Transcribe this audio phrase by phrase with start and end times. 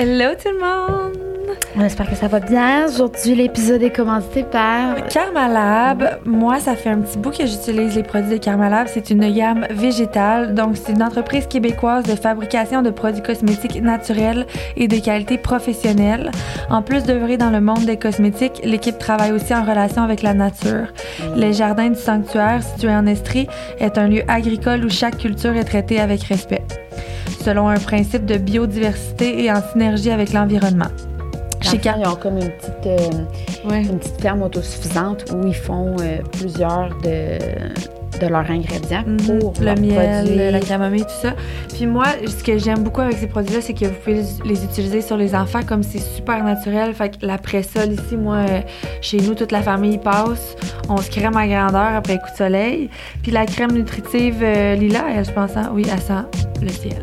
[0.00, 1.29] Hello tout!
[1.76, 2.86] On espère que ça va bien.
[2.86, 6.20] Aujourd'hui, l'épisode est commandité par Karmalab.
[6.24, 8.88] Moi, ça fait un petit bout que j'utilise les produits de Karmalab.
[8.88, 10.54] C'est une gamme végétale.
[10.54, 16.30] Donc, c'est une entreprise québécoise de fabrication de produits cosmétiques naturels et de qualité professionnelle.
[16.68, 20.34] En plus d'œuvrer dans le monde des cosmétiques, l'équipe travaille aussi en relation avec la
[20.34, 20.88] nature.
[21.36, 23.46] Les jardins du sanctuaire, situé en Estrie,
[23.78, 26.62] est un lieu agricole où chaque culture est traitée avec respect
[27.42, 30.90] selon un principe de biodiversité et en synergie avec l'environnement.
[31.60, 35.96] Chez Car, ils ont comme une petite, euh, une petite ferme autosuffisante où ils font
[36.00, 37.38] euh, plusieurs de,
[38.20, 39.38] de leurs ingrédients Mhm.
[39.38, 40.50] pour le miel, produits.
[40.50, 41.34] la camomille, tout ça.
[41.74, 45.00] Puis moi, ce que j'aime beaucoup avec ces produits-là, c'est que vous pouvez les utiliser
[45.00, 46.92] sur les enfants comme c'est super naturel.
[46.94, 48.60] Fait que l'après-sol ici, moi, euh,
[49.00, 50.56] chez nous, toute la famille passe.
[50.88, 52.90] On se crème à grandeur après coup de soleil.
[53.22, 56.24] Puis la crème nutritive euh, Lila, elle, je pense, hein, oui, elle sent
[56.62, 57.02] le ciel.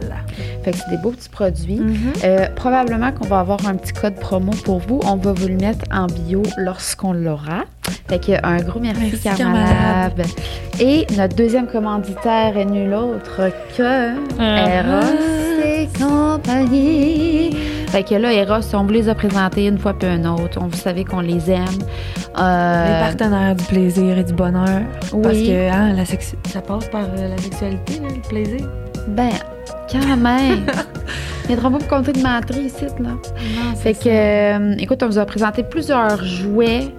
[0.64, 1.80] Fait que c'est des beaux petits produits.
[1.80, 2.14] Mhm.
[2.26, 5.00] Euh, probablement qu'on va avoir un petit code promo pour vous.
[5.06, 7.64] On va vous le mettre en bio lorsqu'on l'aura.
[8.10, 10.22] Fait que un gros merci, Merci, Carmalab.
[10.80, 17.52] Et notre deuxième commanditaire est nul autre que Eros et compagnie.
[17.90, 20.60] Fait que là, Eros, on vous les a présentés une fois puis une autre.
[20.62, 21.66] On vous savez qu'on les aime.
[22.40, 24.82] Euh, Les partenaires du plaisir et du bonheur.
[25.00, 25.48] Parce Oui.
[25.48, 28.68] que hein, la ça passe par euh, la sexualité, là, le plaisir.
[29.08, 29.30] Ben,
[29.92, 30.66] quand même.
[31.50, 33.10] Il y a trop pas pour compter de menterie ici, là.
[33.10, 36.90] Non, Fait que, euh, écoute, on vous a présenté plusieurs jouets.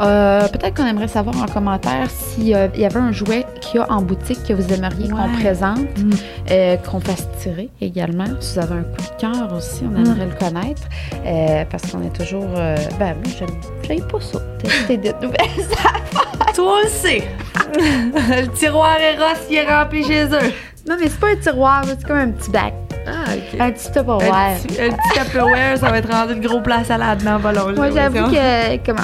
[0.00, 3.92] Euh, Peut-être qu'on aimerait savoir en commentaire s'il y avait un jouet qu'il y a
[3.92, 6.10] en boutique que vous aimeriez qu'on présente, Mm.
[6.50, 8.24] euh, qu'on fasse tirer également.
[8.40, 10.06] Si vous avez un coup de cœur aussi, on Mm.
[10.06, 11.66] aimerait le connaître.
[11.70, 12.46] Parce qu'on est toujours.
[12.54, 13.48] ben, moi, j'aime
[13.86, 14.38] j'aime pas ça.
[14.62, 15.66] Tester de nouvelles
[16.54, 17.20] Toi aussi!
[17.84, 20.52] le tiroir Eros, il est rempli chez eux.
[20.88, 22.72] Non, mais c'est pas un tiroir, c'est comme un petit bac.
[23.06, 23.60] Ah, OK.
[23.60, 24.34] Un petit Tupperware.
[24.34, 27.52] Un petit, un petit Tupperware, ça va être rendu une grosse place à là-dedans, pas
[27.52, 27.68] long.
[27.68, 28.76] j'ai Moi, j'avoue que.
[28.84, 29.02] Comment?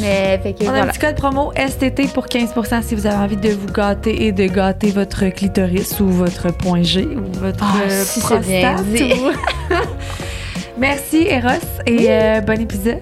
[0.00, 3.16] Mais, fait que On a un petit code promo STT pour 15% si vous avez
[3.16, 7.58] envie de vous gâter et de gâter votre clitoris ou votre point G ou votre
[7.64, 9.18] Ah, euh, si c'est bien prostate.
[9.18, 9.74] ou-
[10.78, 11.50] Merci Eros
[11.86, 13.00] et euh, bon épisode.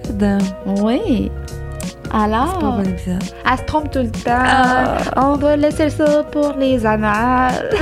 [0.65, 1.31] Oui.
[1.85, 3.23] C'est pas Alors, un bon épisode.
[3.49, 4.31] elle se trompe tout le temps.
[4.35, 4.97] Ah.
[5.15, 7.69] On va laisser ça pour les annales.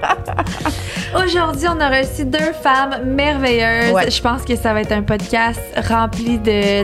[1.14, 3.92] Aujourd'hui, on a reçu deux femmes merveilleuses.
[3.92, 4.10] Ouais.
[4.10, 6.38] Je pense que ça va être un podcast rempli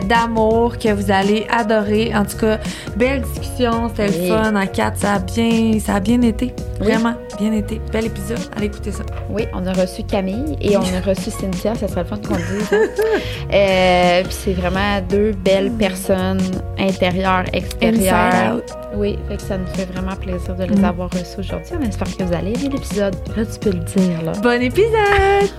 [0.07, 2.13] d'amour que vous allez adorer.
[2.15, 2.57] En tout cas,
[2.95, 4.27] belle discussion, c'était Oui.
[4.29, 4.55] le fun.
[4.55, 6.53] En quatre, ça a bien, ça a bien été.
[6.79, 7.81] Vraiment, bien été.
[7.91, 8.39] Bel épisode.
[8.55, 9.03] Allez écouter ça.
[9.29, 11.73] Oui, on a reçu Camille et on a reçu Cynthia.
[11.75, 12.69] Ça serait le fun qu'on le dise.
[12.71, 12.87] hein.
[13.53, 16.41] Euh, Puis c'est vraiment deux belles personnes
[16.77, 18.61] intérieures, extérieures.
[18.93, 20.83] Oui, fait que ça nous fait vraiment plaisir de les Mm.
[20.85, 21.73] avoir reçus aujourd'hui.
[21.79, 23.15] On espère que vous allez aimer l'épisode.
[23.37, 24.33] Là, tu peux le dire, là.
[24.43, 25.49] Bon épisode!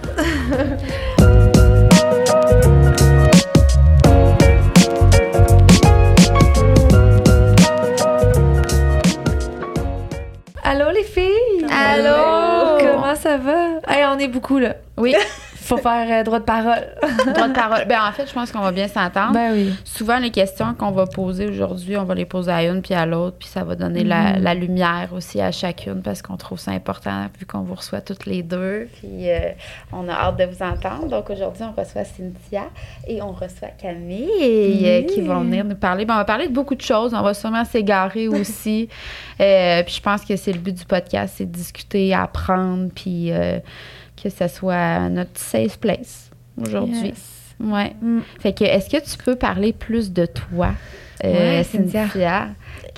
[10.70, 11.64] Allô les filles!
[11.70, 12.76] Allô!
[12.78, 13.80] Comment ça va?
[13.88, 14.74] Hey, on est beaucoup là.
[14.98, 15.14] Oui,
[15.68, 16.86] Faut faire euh, droit de parole.
[17.34, 17.84] droit de parole.
[17.88, 19.32] Ben, en fait, je pense qu'on va bien s'entendre.
[19.34, 19.72] ben oui.
[19.84, 23.04] Souvent, les questions qu'on va poser aujourd'hui, on va les poser à une puis à
[23.06, 24.42] l'autre, puis ça va donner la, Mhm.
[24.42, 28.24] la lumière aussi à chacune parce qu'on trouve ça important vu qu'on vous reçoit toutes
[28.26, 28.88] les deux.
[28.98, 29.50] Puis euh,
[29.92, 31.06] on a hâte de vous entendre.
[31.08, 32.64] Donc aujourd'hui, on reçoit Cynthia
[33.06, 34.28] et on reçoit Camille
[34.84, 36.04] euh, qui vont venir nous parler.
[36.04, 37.12] Ben, on va parler de beaucoup de choses.
[37.14, 38.88] On va sûrement s'égarer aussi.
[39.38, 43.30] Puis je pense que c'est le but du podcast, c'est de discuter, apprendre, puis
[44.20, 46.30] que ce soit notre safe place
[46.60, 47.08] aujourd'hui.
[47.08, 47.54] Yes.
[47.60, 47.94] Ouais.
[48.00, 48.20] Mm.
[48.40, 50.70] Fait que, est-ce que tu peux parler plus de toi,
[51.24, 52.04] euh, Ouais, Cynthia?
[52.08, 52.48] Cynthia.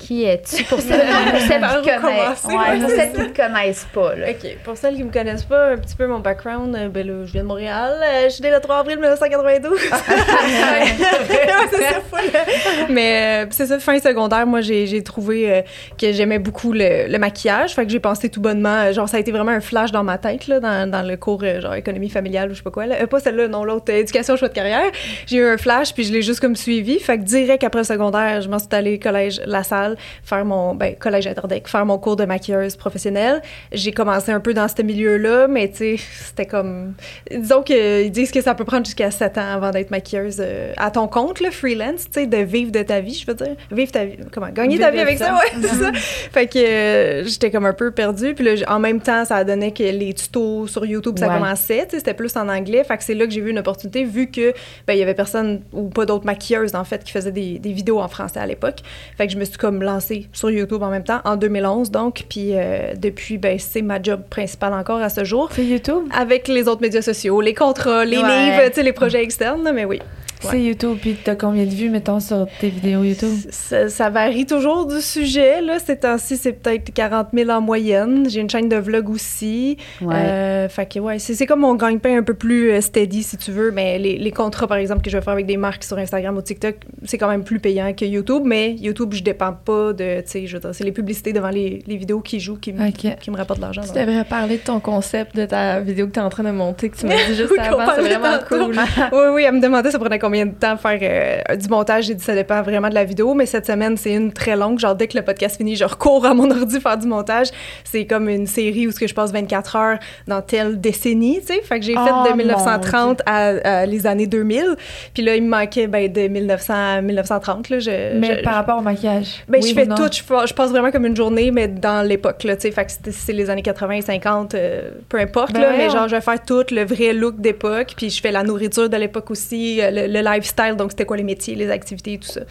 [0.00, 2.00] Qui es-tu pour celles, pour qui connaissent?
[2.00, 2.46] commencer?
[2.48, 4.14] Ouais, pour celles qui ne connaissent pas.
[4.16, 4.30] Là.
[4.30, 4.56] OK.
[4.64, 7.32] Pour celles qui me connaissent pas, un petit peu mon background, euh, ben là, je
[7.32, 8.00] viens de Montréal.
[8.02, 9.78] euh, je suis née le 3 avril 1992.
[9.90, 12.86] Ouais, c'est ça.
[12.88, 15.64] Mais euh, c'est ça, fin secondaire, moi, j'ai trouvé
[15.98, 17.74] que j'aimais beaucoup le, le maquillage.
[17.74, 20.18] Fait que j'ai pensé tout bonnement, genre, ça a été vraiment un flash dans ma
[20.18, 22.86] tête, là, dans, dans le cours, genre, économie familiale ou je sais pas quoi.
[22.86, 23.06] Là.
[23.06, 24.90] Pas celle-là, non, l'autre, éducation, choix de carrière.
[25.26, 26.98] J'ai eu un flash, puis je l'ai juste comme suivi.
[27.00, 29.89] Fait que direct après le secondaire, je m'en suis allée au collège La Salle,
[30.22, 33.42] faire mon, ben, collège Interdec, faire mon cours de maquilleuse professionnelle.
[33.72, 35.96] J'ai commencé un peu dans ce milieu-là, mais tu sais,
[36.26, 36.94] c'était comme.
[37.30, 40.90] Disons qu'ils disent que ça peut prendre jusqu'à 7 ans avant d'être maquilleuse euh, à
[40.90, 43.56] ton compte, le freelance, tu sais, de vivre de ta vie, je veux dire.
[43.70, 44.16] Vivre ta vie.
[44.32, 45.26] Comment Gagner ta vie avec ça.
[45.26, 45.92] ça, ouais, c'est ça.
[45.94, 48.34] Fait que euh, j'étais comme un peu perdue.
[48.34, 51.34] Puis là, en même temps, ça a donné que les tutos sur YouTube, ça Ouais.
[51.34, 52.82] commençait, tu sais, c'était plus en anglais.
[52.84, 54.52] Fait que c'est là que j'ai vu une opportunité, vu que,
[54.86, 57.72] ben, il y avait personne ou pas d'autres maquilleuses, en fait, qui faisaient des, des
[57.72, 58.78] vidéos en français à l'époque.
[59.16, 62.24] Fait que je me suis comme lancée sur YouTube en même temps, en 2011 donc.
[62.28, 65.48] Puis euh, depuis, ben, c'est ma job principale encore à ce jour.
[65.52, 66.04] C'est YouTube?
[66.16, 68.22] Avec les autres médias sociaux, les contrats, les Ouais.
[68.22, 70.00] livres, tu sais, les projets externes, mais oui.
[70.40, 73.34] C'est YouTube, puis t'as combien de vues, mettons, sur tes vidéos YouTube?
[73.50, 75.60] Ça, ça varie toujours du sujet.
[75.60, 75.78] Là.
[75.78, 78.28] Ces temps-ci, c'est peut-être 40 000 en moyenne.
[78.28, 79.76] J'ai une chaîne de vlog aussi.
[80.00, 80.14] Ouais.
[80.14, 83.50] Euh, fait que, ouais, c'est comme mon gagne-pain un peu plus euh, steady, si tu
[83.52, 83.70] veux.
[83.70, 86.36] Mais les, les contrats, par exemple, que je vais faire avec des marques sur Instagram
[86.36, 88.42] ou TikTok, c'est quand même plus payant que YouTube.
[88.44, 90.20] Mais YouTube, je dépends pas de.
[90.22, 92.72] Tu sais, je veux dire, c'est les publicités devant les, les vidéos qui jouent qui,
[93.20, 93.82] qui me rapportent de l'argent.
[93.82, 96.50] Tu devrais parler de ton concept de ta vidéo que tu es en train de
[96.50, 97.92] monter, que tu m'as dit juste Oui, qu'on avant.
[97.94, 98.64] C'est vraiment tantôt.
[98.66, 98.76] cool.
[99.12, 102.04] oui, oui, elle me demandait ça prenait combien de temps faire euh, du montage.
[102.04, 104.78] J'ai dit ça dépend vraiment de la vidéo, mais cette semaine, c'est une très longue.
[104.78, 107.48] Genre, dès que le podcast finit, je recours à mon ordi faire du montage.
[107.84, 111.48] C'est comme une série où ce que je passe 24 heures dans telle décennie, tu
[111.54, 111.60] sais.
[111.62, 114.76] Fait que j'ai fait Oh, de 1930 à, à les années 2000.
[115.14, 117.68] Puis là, il me manquait ben, de 1900 à 1930.
[117.68, 119.42] Là, je, Mais je- par rapport au maquillage.
[119.48, 122.56] ben, Oui je fais tout, je, passe vraiment comme une journée, mais dans l'époque, là,
[122.56, 125.90] tu sais, fait que c'est les années 80, 50, euh, peu importe, Ben là, mais
[125.90, 128.96] genre, je vais faire tout, le vrai look d'époque, puis je fais la nourriture de
[128.96, 132.42] l'époque aussi, euh, le, le lifestyle, donc c'était quoi les métiers, les activités, tout ça.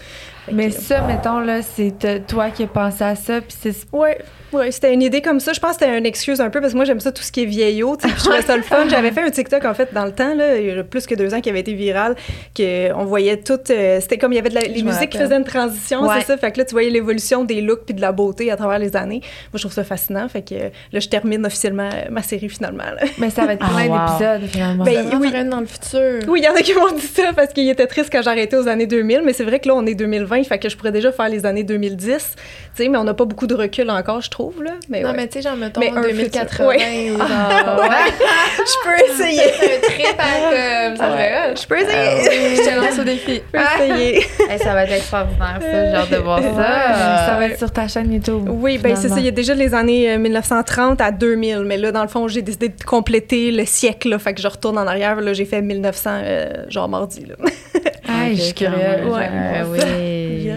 [0.51, 3.73] Mais ça, mettons, là, c'est euh, toi qui as pensé à ça, puis c'est...
[3.91, 4.17] Ouais,
[4.51, 5.53] ouais, c'était une idée comme ça.
[5.53, 7.31] Je pense que c'était une excuse un peu parce que moi j'aime ça tout ce
[7.31, 7.95] qui est vieillot.
[7.97, 8.85] tu sais, puis Je trouvais ça le fun.
[8.89, 11.13] J'avais fait un TikTok en fait dans le temps là, il y a plus que
[11.13, 12.15] deux ans qui avait été viral,
[12.55, 13.59] que on voyait tout.
[13.69, 16.01] euh, c'était comme il y avait de la, les Je musiques qui faisaient une transition,
[16.01, 16.15] Ouais.
[16.21, 16.37] c'est ça.
[16.37, 18.95] Fait que là tu voyais l'évolution des looks puis de la beauté à travers les
[18.95, 19.19] années.
[19.21, 20.27] Moi je trouve ça fascinant.
[20.29, 22.83] Fait que euh, là je termine officiellement ma série finalement.
[22.85, 23.07] là.
[23.19, 24.07] Mais ça va être Ah, plein wow.
[24.07, 24.83] d'épisodes, finalement.
[24.83, 25.31] Ben, oui.
[25.49, 26.19] dans le futur.
[26.27, 28.29] Oui, il y en a qui m'ont dit ça parce qu'il était triste quand j'ai
[28.29, 30.77] arrêté aux années 2000, mais c'est vrai que là, on est 2020, fait que je
[30.77, 33.89] pourrais déjà faire les années 2010, tu sais, mais on n'a pas beaucoup de recul
[33.89, 34.71] encore, je trouve, là.
[34.89, 35.15] Mais non, ouais.
[35.15, 36.65] mais tu sais, genre, mettons, Mais un 2080 futur.
[36.65, 36.71] ou
[37.17, 37.79] genre...
[37.79, 38.11] ouais.
[38.57, 39.43] je peux essayer.
[39.43, 40.97] un trip à comme...
[40.97, 41.55] Ça serait hot.
[41.55, 42.55] Je peux essayer.
[42.55, 43.41] Je te lance au défi.
[43.53, 44.25] Je peux essayer.
[44.49, 45.99] Hey, ça va être extraordinaire, ça.
[45.99, 47.25] Hâte de voir ça.
[47.25, 48.47] ça va être sur ta chaîne YouTube.
[48.49, 49.19] Oui, ben c'est ça.
[49.19, 52.27] Il y a déjà les années euh, 1930 à 2000, mais là, dans le fond,
[52.27, 55.19] j'ai décidé de compléter le siècle, là, fait que je retourne en arrière.
[55.21, 57.35] Là, j'ai fait 1900, euh, genre mardi, là.
[58.09, 59.05] Hey, je suis curieuse.
[59.07, 59.29] Ouais.
[59.69, 60.49] Oui.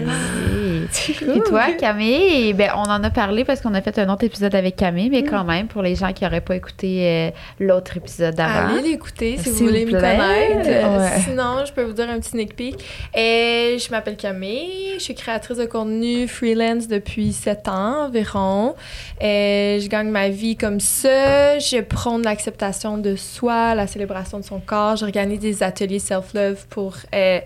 [1.21, 4.55] Et toi, Camille, ben, on en a parlé parce qu'on a fait un autre épisode
[4.55, 8.35] avec Camille, mais quand même, pour les gens qui n'auraient pas écouté euh, l'autre épisode
[8.35, 8.75] d'avant.
[8.77, 10.67] Allez l'écouter si vous voulez me connaître.
[10.67, 11.19] Euh, Ouais.
[11.23, 12.75] Sinon, je peux vous dire un petit sneak peek.
[13.15, 18.75] Et je m'appelle Camille, je suis créatrice de contenu freelance depuis sept ans environ.
[19.21, 21.57] Et je gagne ma vie comme ça.
[21.59, 24.97] Je prône l'acceptation de soi, la célébration de son corps.
[24.97, 27.39] J'organise des ateliers self-love pour euh,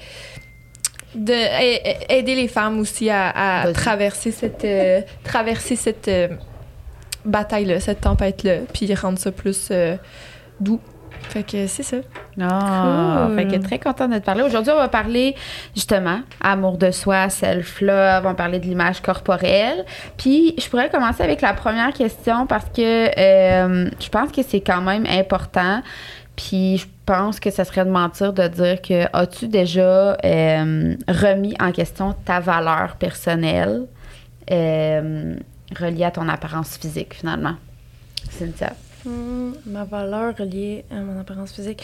[1.17, 6.27] de, a- a- aider les femmes aussi à, traverser cette, euh, traverser cette euh,
[7.25, 9.95] bataille-là, cette tempête-là, puis rendre ça plus euh,
[10.59, 10.79] doux.
[11.29, 11.97] Fait que c'est ça.
[12.39, 13.35] Ah, Cool.
[13.35, 14.43] fait que très contente de te parler.
[14.43, 15.35] Aujourd'hui, on va parler
[15.75, 19.83] justement amour de soi, self-love, on va parler de l'image corporelle.
[20.15, 24.61] Puis, je pourrais commencer avec la première question parce que euh, je pense que c'est
[24.61, 25.81] quand même important.
[26.35, 31.55] Puis, je pense que ça serait de mentir de dire que as-tu déjà euh, remis
[31.59, 33.87] en question ta valeur personnelle
[34.51, 35.35] euh,
[35.79, 37.55] reliée à ton apparence physique finalement?
[38.29, 38.73] Cynthia?
[39.05, 41.83] Hmm, ma valeur reliée à mon apparence physique.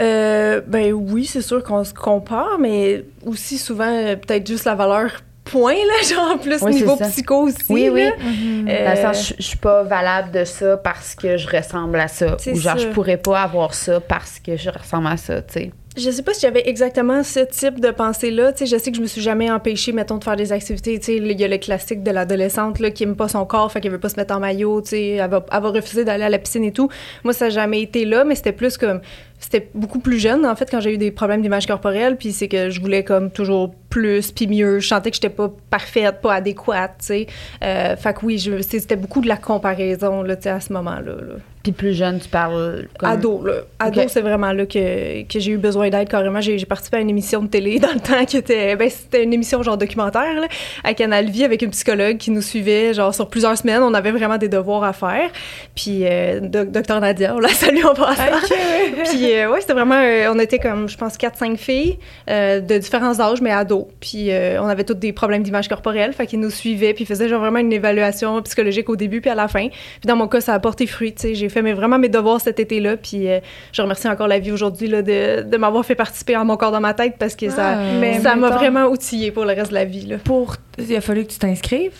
[0.00, 4.74] Euh, ben oui, c'est sûr qu'on se compare, mais aussi souvent, euh, peut-être juste la
[4.74, 5.10] valeur
[5.52, 7.58] point, là, genre plus Oui, niveau psycho aussi.
[7.68, 8.04] Oui, oui.
[8.04, 8.10] là.
[8.18, 8.68] Mhm.
[8.68, 12.08] Euh, Dans le sens, je, suis pas valable de ça parce que je ressemble à
[12.08, 12.36] ça.
[12.46, 12.78] Ou genre, ça.
[12.78, 15.70] je pourrais pas avoir ça parce que je ressemble à ça, tu sais.
[15.94, 18.52] Je sais pas si j'avais exactement ce type de pensée-là.
[18.58, 20.98] Je sais que je me suis jamais empêchée, mettons, de faire des activités.
[21.06, 24.00] Il y a le classique de l'adolescente qui aime pas son corps, fait qu'elle veut
[24.00, 24.82] pas se mettre en maillot.
[24.90, 26.88] Elle va, elle va refuser d'aller à la piscine et tout.
[27.24, 29.02] Moi, ça n'a jamais été là, mais c'était plus comme.
[29.38, 32.16] C'était beaucoup plus jeune, en fait, quand j'ai eu des problèmes d'image corporelle.
[32.16, 34.78] Puis c'est que je voulais comme toujours plus, puis mieux.
[34.78, 37.26] Je sentais que j'étais pas parfaite, pas adéquate, tu sais.
[37.62, 41.16] Euh, fait que oui, c'était beaucoup de la comparaison, là, tu sais, à ce moment-là.
[41.16, 41.34] là.
[41.62, 43.08] Puis plus jeune, tu parles comme...
[43.08, 43.52] Ado, là.
[43.78, 46.40] Ado, c'est vraiment là que, que j'ai eu besoin d'aide carrément.
[46.40, 48.74] J'ai j'ai participé à une émission de télé dans le temps qui était.
[48.74, 50.48] Ben, c'était une émission genre documentaire, là,
[50.82, 53.82] à Canal Vie avec une psychologue qui nous suivait, genre, sur plusieurs semaines.
[53.82, 55.30] On avait vraiment des devoirs à faire.
[55.76, 58.22] Puis, euh, doc- docteur Nadia, on la salue en passant.
[59.10, 60.00] Puis, euh, ouais, c'était vraiment.
[60.02, 63.86] euh, on était comme, je pense, 4-5 filles euh, de différents âges, mais ados.
[64.00, 66.12] Puis, euh, on avait toutes des problèmes d'image corporelle.
[66.12, 69.34] Fait qu'ils nous suivaient, puis faisaient genre vraiment une évaluation psychologique au début, puis à
[69.36, 69.68] la fin.
[69.68, 71.12] Puis, dans mon cas, ça a porté fruit.
[71.14, 72.96] Tu sais, j'ai fait mes- vraiment mes devoirs cet été-là.
[72.96, 73.38] Puis, euh,
[73.72, 76.72] je remercie encore la vie aujourd'hui là, de, de m'avoir fait participer à mon corps
[76.72, 77.76] dans ma tête parce que ça Ah.
[78.00, 80.06] mais Mais ça m'a vraiment outillé pour le reste de la vie.
[80.06, 80.16] Là.
[80.24, 80.56] Pour...
[80.78, 81.92] Il a fallu que tu t'inscrives?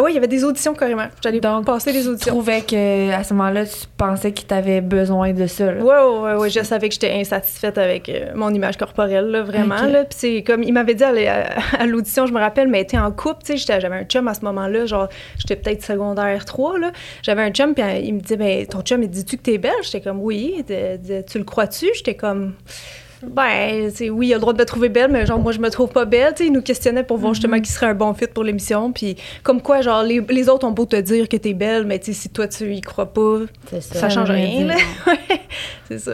[0.00, 1.06] Oui, il y avait des auditions carrément.
[1.22, 2.32] J'allais Donc, passer des Tu auditions.
[2.32, 5.66] trouvais que à ce moment-là, tu pensais qu'il t'avait besoin de ça.
[5.72, 9.82] ouais, ouais, ouais, je savais que j'étais insatisfaite avec euh, mon image corporelle, là, vraiment.
[9.82, 10.04] Là.
[10.04, 13.42] Puis c'est comme, il m'avait dit à, l'audition, je me rappelle, mais était en couple,
[13.44, 16.92] tu sais, j'avais un chum à ce moment-là, genre, j'étais peut-être secondaire 3, là.
[17.22, 19.72] J'avais un chum, puis il me dit, ben, ton chum, il dit-tu que t'es belle?
[19.82, 20.64] J'étais comme, oui.
[20.68, 21.86] De- de- tu le crois-tu?
[21.94, 22.54] J'étais comme,
[23.22, 25.70] ben, oui, il a le droit de me trouver belle, mais genre, moi, je me
[25.70, 26.46] trouve pas belle, tu sais.
[26.46, 29.60] Il nous questionnait pour voir justement qui serait un bon fit pour l'émission, puis comme
[29.60, 32.12] quoi, genre, les, les autres ont beau te dire que t'es belle, mais tu sais,
[32.12, 33.80] si toi, tu y crois pas, ça.
[33.80, 34.74] ça change rien, là.
[35.88, 36.12] C'est ça.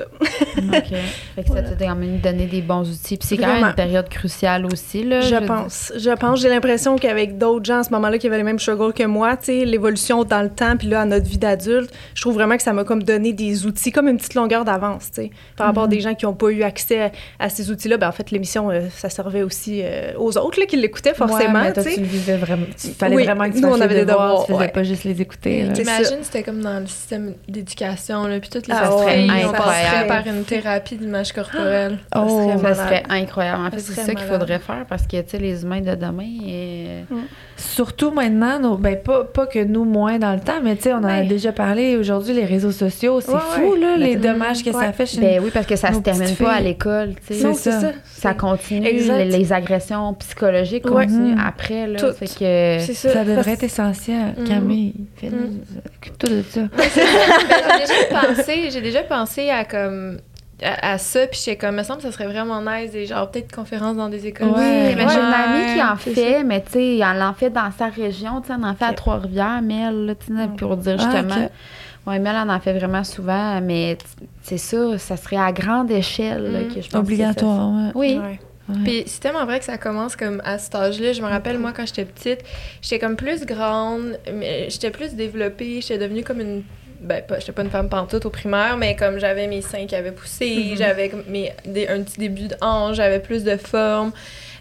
[0.56, 0.62] OK.
[1.34, 3.16] Fait que ça t'a quand même donné des bons outils.
[3.16, 5.20] Puis c'est quand même une période cruciale aussi, là.
[5.20, 5.92] Je pense.
[5.96, 6.40] Je pense.
[6.40, 9.36] J'ai l'impression qu'avec d'autres gens à ce moment-là qui avaient les mêmes struggles que moi,
[9.36, 12.56] tu sais, l'évolution dans le temps, puis là, à notre vie d'adulte, je trouve vraiment
[12.56, 15.30] que ça m'a comme donné des outils, comme une petite longueur d'avance, tu sais.
[15.56, 17.10] Par rapport à des gens qui n'ont pas eu accès à,
[17.40, 20.66] à ces outils-là, ben en fait, l'émission, euh, ça servait aussi euh, aux autres, là,
[20.66, 22.00] qui l'écoutaient forcément, Ouais, mais tu toi, tu sais.
[22.00, 22.66] le vivais vraiment.
[22.84, 24.68] Il fallait Oui, vraiment que tu nous, on avait des devoirs, devoirs, tu faisais ouais.
[24.72, 25.68] pas juste les écouter.
[25.74, 25.84] que
[26.22, 28.90] c'était comme dans le système d'éducation, là, puis toutes les Ah,
[29.28, 29.56] on incroyable.
[29.56, 31.98] passerait par une thérapie d'image corporelle.
[32.16, 33.66] Oh, serait Ça serait incroyable.
[33.66, 35.94] En fait, c'est serait ça qu'il faudrait faire parce que, tu sais, les humains de
[35.94, 37.02] demain, euh,
[37.56, 40.92] Surtout maintenant, nos- ben pas, pas que nous moins dans le temps, mais tu sais,
[40.92, 41.26] on en a Ouais.
[41.26, 44.92] déjà parlé aujourd'hui, les réseaux sociaux, c'est Ouais, fou, là, les Mm, dommages que ça
[44.92, 47.52] fait chez ben oui, parce que ça se termine pas à l'école, tu sais.
[47.54, 47.80] C'est ça.
[47.80, 47.92] ça.
[48.06, 51.04] Ça continue, les, les agressions psychologiques Ouais.
[51.06, 51.44] continuent Mhm.
[51.46, 51.98] après, là.
[52.00, 52.12] Tout.
[52.12, 52.84] Fait que...
[52.84, 53.12] C'est ça.
[53.12, 54.34] Ça devrait Parce- être essentiel.
[54.36, 54.44] Mm.
[54.44, 55.60] Camille, fais Mm.
[55.96, 56.60] occupe-toi de ça.
[56.76, 60.18] Ben, j'ai déjà pensé, j'ai déjà pensé à comme
[60.64, 63.30] à, à ça, puis j'étais comme, me semble que ça serait vraiment nice, des genre
[63.30, 64.48] peut-être conférences dans des écoles.
[64.48, 64.94] Oui, Ouais.
[64.96, 67.86] mais j'ai une amie qui en fait, mais tu sais, elle en fait dans sa
[67.88, 68.92] région, tu sais, elle en fait à.
[68.94, 71.50] Trois-Rivières, mais elle, tu sais, pour dire Ah, justement.
[72.06, 73.96] Oui, mais elle en fait vraiment souvent, mais
[74.42, 76.68] c'est ça, ça serait à grande échelle là, Mm.
[76.74, 78.08] que je pense Obligatoire, ouais.
[78.10, 78.38] que ça- Oui.
[78.66, 78.76] Ouais.
[78.82, 81.12] Puis c'est tellement vrai que ça commence comme à cet âge-là.
[81.12, 82.40] Je me rappelle, moi, quand j'étais petite,
[82.80, 86.62] j'étais comme plus grande, mais j'étais plus développée, j'étais devenue comme une.
[87.04, 89.94] Ben, pas, j'étais pas une femme pantoute au primaire, mais comme j'avais mes seins qui
[89.94, 94.12] avaient poussé, j'avais comme mes, des- un petit début de hanche, j'avais plus de forme.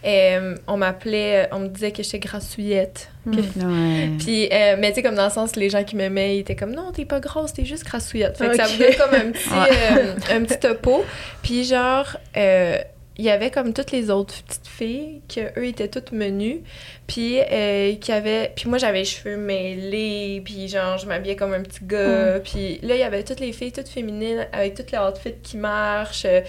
[0.05, 3.07] Euh, on m'appelait, on me disait que j'étais grassouillette.
[3.25, 4.09] Ouais.
[4.19, 6.57] Puis, euh, mais tu sais, comme dans le sens, les gens qui m'aimaient, ils étaient
[6.57, 8.37] comme non, t'es pas grosse, t'es juste grassouillette.
[8.37, 9.49] Fait que ça me donnait comme un petit,
[10.33, 11.05] euh, un petit topo.
[11.41, 12.77] Puis, genre, euh,
[13.17, 16.61] il y avait comme toutes les autres petites filles, que eux étaient toutes menues.
[17.05, 18.51] Puis, euh, qui avaient.
[18.55, 20.41] Puis, moi, j'avais les cheveux mêlés.
[20.43, 22.39] Puis, genre, je m'habillais comme un petit gars.
[22.43, 25.57] Puis, là, il y avait toutes les filles, toutes féminines, avec toutes les outfits qui
[25.57, 26.25] marchent.
[26.25, 26.41] Euh,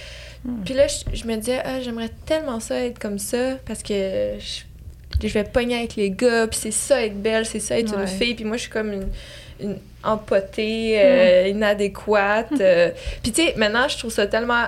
[0.65, 4.35] Puis là, je, je me disais, ah, j'aimerais tellement ça être comme ça parce que
[4.39, 7.95] je, je vais pogner avec les gars, puis c'est ça être belle, c'est ça être
[7.95, 8.03] Ouais.
[8.03, 9.09] une fille, puis moi je suis comme une,
[9.61, 12.53] une empotée, euh, inadéquate.
[12.61, 12.91] euh.
[13.23, 14.65] Puis tu sais, maintenant je trouve ça tellement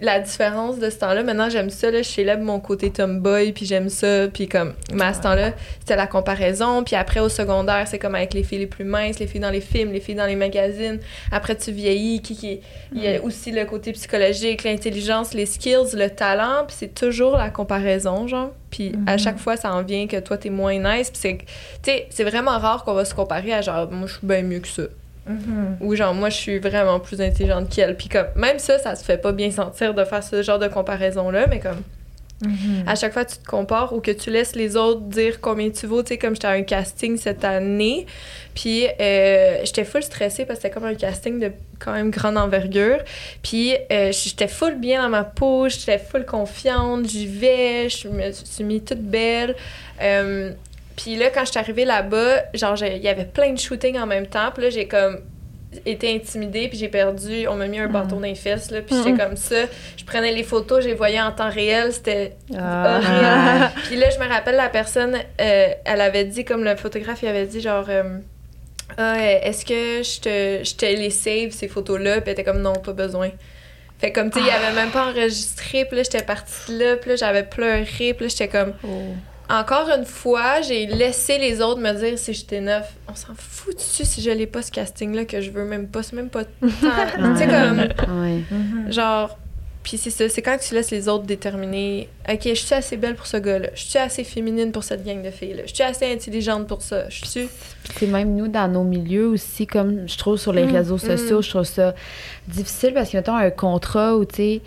[0.00, 3.64] la différence de ce temps-là, maintenant j'aime ça, là, je célèbre mon côté tomboy, puis
[3.64, 7.88] j'aime ça, puis comme, mais à ce temps-là, c'était la comparaison, puis après au secondaire,
[7.88, 10.14] c'est comme avec les filles les plus minces, les filles dans les films, les filles
[10.14, 10.98] dans les magazines,
[11.32, 12.60] après tu vieillis, qui, qui,
[12.94, 17.38] il y a aussi le côté psychologique, l'intelligence, les skills, le talent, puis c'est toujours
[17.38, 21.10] la comparaison, genre, puis à chaque fois, ça en vient que toi, t'es moins nice,
[21.10, 21.46] puis c'est, tu
[21.90, 24.60] sais, c'est vraiment rare qu'on va se comparer à genre, moi, je suis bien mieux
[24.60, 24.82] que ça.
[25.80, 27.96] Ou genre, moi, je suis vraiment plus intelligente qu'elle.
[27.96, 30.68] Puis comme, même ça, ça se fait pas bien sentir de faire ce genre de
[30.68, 31.82] comparaison-là, mais comme,
[32.86, 35.70] à chaque fois que tu te compares ou que tu laisses les autres dire combien
[35.70, 38.06] tu vaux, tu sais, comme j'étais à un casting cette année,
[38.54, 42.36] puis euh, j'étais full stressée parce que c'était comme un casting de quand même grande
[42.36, 42.98] envergure.
[43.42, 48.30] Puis euh, j'étais full bien dans ma peau, j'étais full confiante, j'y vais, je me
[48.32, 49.56] suis mis toute belle.
[50.02, 50.52] Euh,
[50.96, 54.06] puis là, quand je suis arrivée là-bas, genre, il y avait plein de shootings en
[54.06, 54.50] même temps.
[54.54, 55.20] Puis là, j'ai comme
[55.84, 57.46] été intimidée, puis j'ai perdu.
[57.48, 58.80] On m'a mis un bâton dans les fesses, là.
[58.80, 59.56] Puis j'étais comme ça.
[59.96, 61.92] Je prenais les photos, je les voyais en temps réel.
[61.92, 62.96] C'était Ah.
[62.96, 63.72] horrible.
[63.86, 67.28] Puis là, je me rappelle, la personne, euh, elle avait dit, comme le photographe, il
[67.28, 68.18] avait dit, genre, euh,
[68.96, 72.20] ah, est-ce que je te, je te les save, ces photos-là?
[72.22, 73.30] Puis elle était comme, non, pas besoin.
[73.98, 75.84] Fait comme, tu sais, il avait même pas enregistré.
[75.84, 76.96] Puis là, j'étais partie là.
[76.96, 77.84] Puis là, j'avais pleuré.
[77.84, 78.72] Puis là, j'étais comme,
[79.48, 82.92] encore une fois, j'ai laissé les autres me dire si j'étais neuf.
[83.08, 86.02] On s'en fout dessus si je l'ai pas ce casting-là que je veux même pas.
[86.02, 88.42] C'est même pas tu sais, comme, Ouais.
[88.90, 89.38] genre.
[89.82, 92.08] Puis c'est ça, c'est quand tu laisses les autres déterminer.
[92.28, 93.68] Ok, je suis assez belle pour ce gars-là.
[93.76, 95.62] Je suis assez féminine pour cette gang de filles-là.
[95.66, 97.08] Je suis assez intelligente pour ça.
[97.08, 97.48] Je suis.
[97.96, 101.50] C'est même nous, dans nos milieux aussi, comme je trouve sur les réseaux sociaux, je
[101.50, 101.94] trouve ça
[102.48, 104.60] difficile parce que, mettons, un contrat où, tu sais,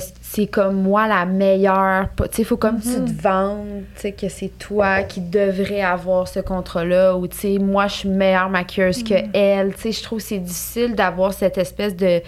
[0.00, 2.08] c'est comme moi la meilleure.
[2.10, 5.20] pas- Tu sais, il faut comme tu te vendes, tu sais, que c'est toi qui
[5.20, 9.74] devrais avoir ce contrat-là ou, tu sais, moi, je suis meilleure maquilleuse que elle.
[9.74, 12.20] Tu sais, je trouve que c'est difficile d'avoir cette espèce de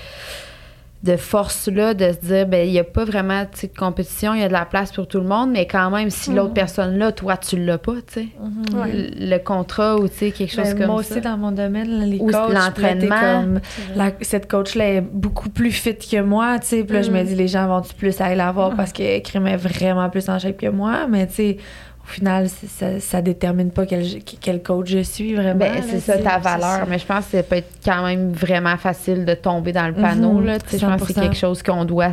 [1.05, 4.43] de force-là, de se dire, ben il n'y a pas vraiment de compétition, il y
[4.43, 6.55] a de la place pour tout le monde, mais quand même, si l'autre Mhm.
[6.55, 8.27] personne-là, toi, tu l'as pas, tu sais.
[8.41, 8.81] Mhm.
[8.81, 8.93] Ouais.
[9.21, 11.15] Le, le contrat ou, tu sais, quelque chose Ben, comme moi ça.
[11.17, 13.09] aussi, dans mon domaine, là, les Ou coachs, l'entraînement.
[13.21, 13.61] là, comme,
[13.97, 16.85] la- cette coach-là est beaucoup plus fit que moi, tu sais.
[16.85, 17.27] Puis là, je me Mm.
[17.27, 20.57] dis, les gens vont-tu plus aller la voir parce qu'elle est vraiment plus en shape
[20.57, 21.07] que moi?
[21.07, 21.57] Mais tu sais,
[22.05, 25.61] au final, ça, ça détermine pas quel, quel coach je suis vraiment.
[25.61, 28.33] Ben, là, c'est ça ta valeur, mais je pense que ça peut être quand même
[28.33, 30.35] vraiment facile de tomber dans le panneau.
[30.35, 31.23] Mhm, là, tu sais, je pense que c'est 100%.
[31.23, 32.13] quelque chose qu'on doit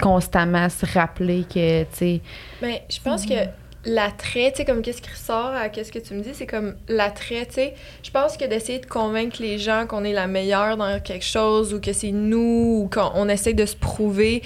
[0.00, 2.20] constamment se rappeler que, tu sais,
[2.62, 3.34] Mais je pense que
[3.84, 6.74] l'attrait, tu sais, comme qu'est-ce qui ressort à qu'est-ce que tu me dis, c'est comme
[6.88, 7.74] l'attrait, tu sais.
[8.02, 11.74] Je pense que d'essayer de convaincre les gens qu'on est la meilleure dans quelque chose
[11.74, 14.42] ou que c'est nous ou qu'on on essaie de se prouver,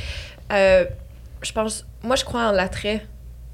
[0.52, 0.84] euh,
[1.42, 3.02] je pense, moi je crois en l'attrait.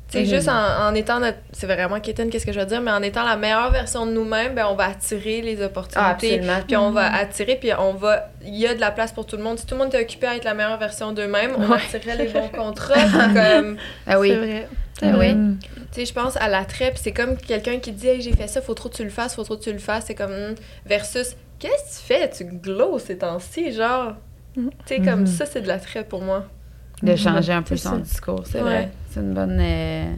[0.08, 0.26] Sais, Mhm.
[0.26, 1.38] juste en, en étant notre.
[1.52, 4.12] C'est vraiment quétaine, qu'est-ce que je veux dire, mais en étant la meilleure version de
[4.12, 6.40] nous-mêmes, ben, on va attirer les opportunités.
[6.68, 8.28] Puis on va attirer, puis on va.
[8.44, 9.58] Il y a de la place pour tout le monde.
[9.58, 11.78] Si tout le monde était occupé à être la meilleure version d'eux-mêmes, on Ouais.
[11.84, 12.94] attirerait les bons contrats.
[13.34, 14.28] comme, Ah oui.
[14.30, 14.68] C'est vrai.
[15.02, 15.34] Ah oui.
[15.34, 15.58] Mm.
[15.60, 18.46] tu sais, je pense à l'attrait, puis c'est comme quelqu'un qui dit hey, j'ai fait
[18.46, 20.04] ça, faut trop que tu le fasses, faut trop que tu le fasses.
[20.06, 20.30] C'est comme.
[20.30, 20.54] hmm,
[20.86, 22.30] versus, qu'est-ce que tu fais?
[22.30, 24.12] Tu glows ces temps-ci, genre.
[24.56, 24.70] Mhm.
[24.86, 25.26] Tu sais, comme Mhm.
[25.26, 26.44] ça, c'est de l'attrait pour moi.
[27.02, 28.62] De changer un peu son discours, c'est Ouais.
[28.62, 28.92] vrai.
[29.10, 29.58] C'est une bonne.
[29.60, 30.12] euh,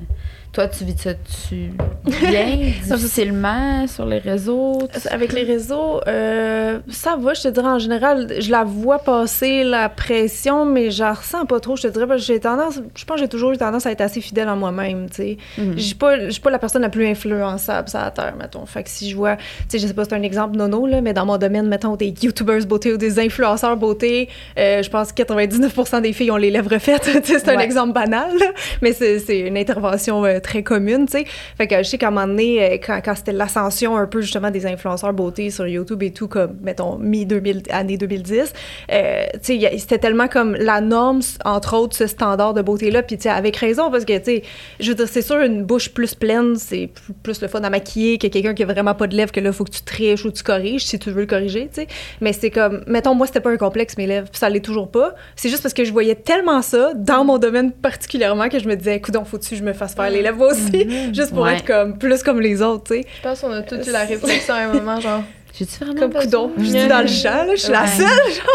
[0.58, 1.70] Toi, tu vis ça tu
[2.28, 4.88] bien, difficilement sur les réseaux?
[4.92, 8.98] tu- Avec les réseaux, euh, ça va, je te dirais en général, je la vois
[8.98, 12.40] passer la pression, mais je la ressens pas trop, je te dirais, parce que j'ai
[12.40, 15.14] tendance, je pense que j'ai toujours eu tendance à être assez fidèle en moi-même, tu
[15.16, 15.36] sais.
[15.76, 18.66] Je suis pas, pas la personne la plus influençable sur la terre, mettons.
[18.66, 20.88] Fait que si je vois, tu sais, je sais pas si c'est un exemple nono,
[20.88, 24.90] là, mais dans mon domaine, mettons, des YouTubers beauté ou des influenceurs beauté, euh, je
[24.90, 28.46] pense que 99% des filles ont les lèvres sais, c'est un exemple banal, là,
[28.82, 31.24] mais c'est c'est une intervention euh, très commune, tu sais.
[31.56, 34.20] Fait que je sais qu'à un moment donné, euh, quand, quand c'était l'ascension un peu
[34.20, 38.52] justement des influenceurs beauté sur YouTube et tout, comme, mettons, mi-2000, année 2010,
[38.92, 43.16] euh, tu sais, c'était tellement comme la norme, entre autres, ce standard de beauté-là, puis
[43.16, 44.42] tu sais, avec raison, parce que, tu sais,
[44.80, 47.70] je veux dire, c'est sûr, une bouche plus pleine, c'est plus- plus le fun à
[47.70, 50.24] maquiller que quelqu'un qui a vraiment pas de lèvres, que là, faut que tu triches
[50.24, 51.88] ou tu corriges, si tu veux le corriger, tu sais.
[52.20, 54.90] Mais c'est comme, mettons, moi, c'était pas un complexe, mes lèvres, puis ça l'est toujours
[54.90, 55.14] pas.
[55.36, 58.76] C'est juste parce que je voyais tellement ça, dans mon domaine particulièrement, que je me
[58.76, 61.54] disais, écoute, faut-tu que je me fasse faire les lèvres aussi, juste pour Ouais.
[61.56, 63.06] être comme, plus comme les autres, tu sais.
[63.18, 65.22] Je pense qu'on a tous eu la réflexion à un moment, genre.
[65.58, 68.06] J'ai-tu vraiment Comme coudon, je suis dans le champ, là, je suis la seule.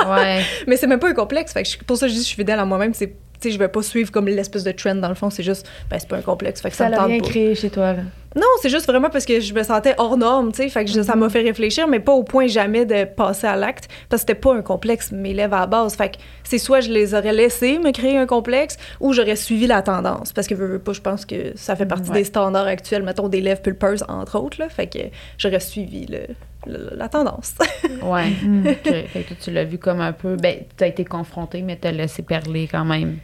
[0.10, 0.42] Ouais.
[0.68, 1.52] Mais c'est même pas un complexe.
[1.52, 2.94] Fait que pour ça, je dis, je suis fidèle à moi-même.
[2.94, 3.13] C'est,
[3.50, 5.30] sais, je vais pas suivre comme l'espèce de trend dans le fond.
[5.30, 6.62] C'est juste, ben, c'est pas un complexe.
[6.62, 8.01] Fait que ça, Ça l'a rien créé chez toi, là.
[8.36, 10.70] Non, c'est juste vraiment parce que je me sentais hors norme, tu sais.
[10.70, 13.88] Fait que ça m'a fait réfléchir, mais pas au point jamais de passer à l'acte.
[14.10, 15.96] Parce que c'était pas un complexe, mes lèvres à la base.
[15.96, 19.68] Fait que c'est soit je les aurais laissés me créer un complexe ou j'aurais suivi
[19.68, 20.34] la tendance.
[20.34, 22.18] Parce que veux, veux pas, je pense que ça fait partie Ouais.
[22.20, 24.68] des standards actuels, mettons des lèvres pulpeuses, entre autres, là.
[24.68, 24.98] Fait que
[25.38, 26.22] j'aurais suivi le,
[26.66, 27.53] le- la tendance.
[28.01, 28.29] Ouais.
[28.44, 28.68] Mm.
[28.68, 28.94] Ok.
[29.14, 30.38] Fait que tu l'as vu comme un peu.
[30.38, 33.18] Ben, tu as été confronté, mais t'as laissé perler quand même.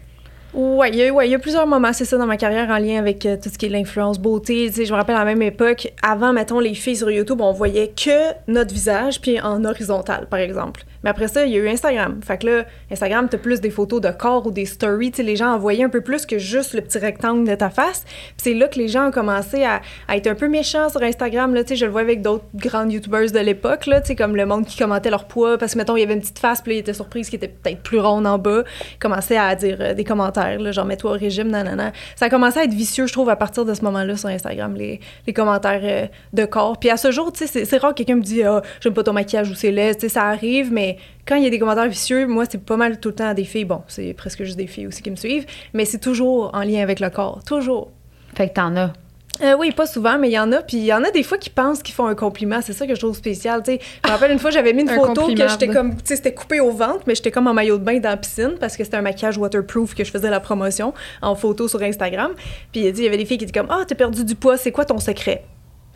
[0.52, 3.38] Ouais, il y, a, plusieurs moments, c'est ça, dans ma carrière en lien avec euh,
[3.42, 4.72] tout ce qui est l'influence beauté.
[4.72, 7.90] Je me rappelle à la même époque, avant, mettons, les filles sur YouTube, on voyait
[7.90, 10.86] que notre visage, puis en horizontal, par exemple.
[11.04, 12.20] Mais après ça, il y a eu Instagram.
[12.24, 15.12] Fait que là, Instagram, t'as plus des photos de corps ou des stories.
[15.12, 17.70] Tu sais, les gens envoyaient un peu plus que juste le petit rectangle de ta
[17.70, 18.06] face.
[18.38, 19.82] C'est là que les gens ont commencé à,
[20.14, 21.54] être un peu méchants sur Instagram.
[21.54, 25.10] Là, je le vois avec d'autres grandes YouTubers de l'époque, comme le monde qui commentait
[25.10, 25.58] leur poids.
[25.58, 27.48] Parce que, mettons, il y avait une petite face, puis ils étaient surprises qui était
[27.48, 28.64] peut-être plus ronde en bas.
[28.96, 30.39] Ils commençaient à dire euh, des commentaires,
[30.72, 31.92] genre, mets-toi au régime, nanana.
[32.16, 34.76] Ça a commencé à être vicieux, je trouve, à partir de ce moment-là sur Instagram,
[34.76, 35.00] les,
[35.34, 36.78] commentaires euh, de corps.
[36.80, 38.94] Puis à ce jour, tu sais, c'est- c'est rare que quelqu'un me dise, ah, j'aime
[38.94, 39.96] pas ton maquillage ou c'est laid.
[39.96, 40.98] Tu sais, ça arrive, mais
[41.28, 43.44] quand il y a des commentaires vicieux, moi, c'est pas mal tout le temps des
[43.46, 43.66] filles.
[43.66, 46.82] Bon, c'est presque juste des filles aussi qui me suivent, mais c'est toujours en lien
[46.82, 47.44] avec le corps.
[47.46, 47.92] Toujours.
[48.36, 48.94] Fait que t'en as.
[49.42, 50.62] Euh, oui, pas souvent, mais il y en a.
[50.62, 52.60] Puis il y en a des fois qui pensent qu'ils font un compliment.
[52.62, 53.64] C'est ça que je trouve spécial.
[53.64, 53.80] tu sais.
[54.04, 56.16] Je me rappelle une fois, j'avais mis une Un photo que j'étais comme, tu sais,
[56.18, 58.76] c'était coupé au ventre, mais j'étais comme en maillot de bain dans la piscine parce
[58.76, 62.32] que c'était un maquillage waterproof que je faisais la promotion en photo sur Instagram.
[62.72, 64.72] Puis il y avait des filles qui étaient comme, ah, t'as perdu du poids, c'est
[64.72, 65.44] quoi ton secret?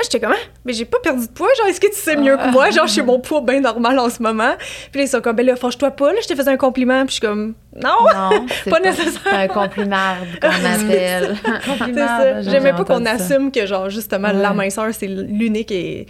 [0.02, 1.48] J'étais comme, ah, mais j'ai pas perdu de poids.
[1.58, 2.70] Genre, est-ce que tu sais mieux que moi?
[2.72, 4.54] Genre, j'ai mon poids bien normal en ce moment.
[4.92, 6.12] Puis là, ils sont comme, ben là, fâche-toi pas.
[6.12, 7.06] Là, je te faisais un compliment.
[7.06, 9.22] Puis je suis comme, non, Non, c'est Pas nécessaire.
[9.24, 11.38] C'est un compliment qu'on appelle.
[12.44, 14.34] J'aimais pas qu'on assume que, genre, justement, Ouais.
[14.42, 16.08] la minceur, c'est l'unique et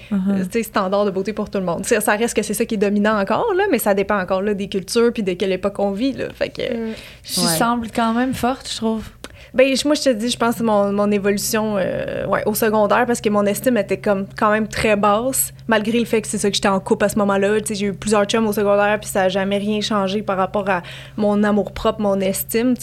[0.51, 1.85] sais, standard de beauté pour tout le monde.
[1.85, 4.41] Ça, ça reste que c'est ça qui est dominant encore, là, mais ça dépend encore
[4.41, 6.13] là, des cultures puis de quelle époque on vit.
[6.13, 6.25] Là.
[6.33, 7.57] Fait que, Tu Ouais.
[7.57, 9.03] sembles quand même forte, je trouve.
[9.53, 12.53] Ben, je- moi, je te dis, je pense que mon, mon évolution euh, ouais, au
[12.55, 15.53] secondaire parce que mon estime était comme quand même très basse.
[15.67, 17.57] malgré le fait que c'est ça que j'étais en couple à ce moment-là.
[17.69, 20.81] J'ai eu plusieurs chums au secondaire, puis ça a jamais rien changé par rapport à
[21.17, 22.73] mon amour-propre, mon estime.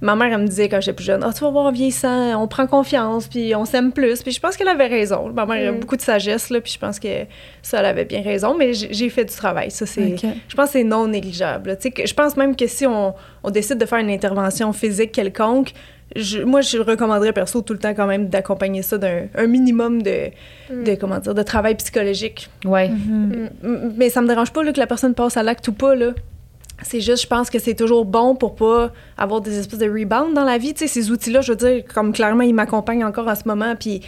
[0.00, 2.48] Ma mère, elle me disait quand j'étais plus jeune, ah, tu vas voir, vieillissant, on
[2.48, 4.22] prend confiance, puis on s'aime plus.
[4.22, 5.30] Puis je pense qu'elle avait raison.
[5.32, 5.80] Ma mère a Mm.
[5.80, 7.08] beaucoup de sagesse, là, puis je pense que
[7.62, 9.70] ça, elle avait bien raison, mais j'ai fait du travail.
[9.70, 10.16] Ça, c'est...
[10.48, 11.76] Je pense que c'est non négligeable.
[11.78, 13.14] que- je pense même que si on,
[13.46, 15.72] on décide de faire une intervention physique quelconque,
[16.14, 20.02] je- moi, je recommanderais perso tout le temps quand même d'accompagner ça d'un un minimum
[20.02, 20.30] de,
[20.70, 22.50] de, comment dire, de travail psychologique.
[22.64, 22.88] Ouais.
[22.90, 23.48] Mhm.
[23.64, 25.94] M- Mais ça me dérange pas là, que la personne passe à l'acte ou pas.
[25.94, 26.10] Là.
[26.88, 30.34] C'est juste, je pense que c'est toujours bon pour pas avoir des espèces de rebound
[30.34, 30.72] dans la vie.
[30.74, 33.74] Tu sais, ces outils-là, je veux dire, comme clairement, ils m'accompagnent encore en ce moment.
[33.78, 34.02] Puis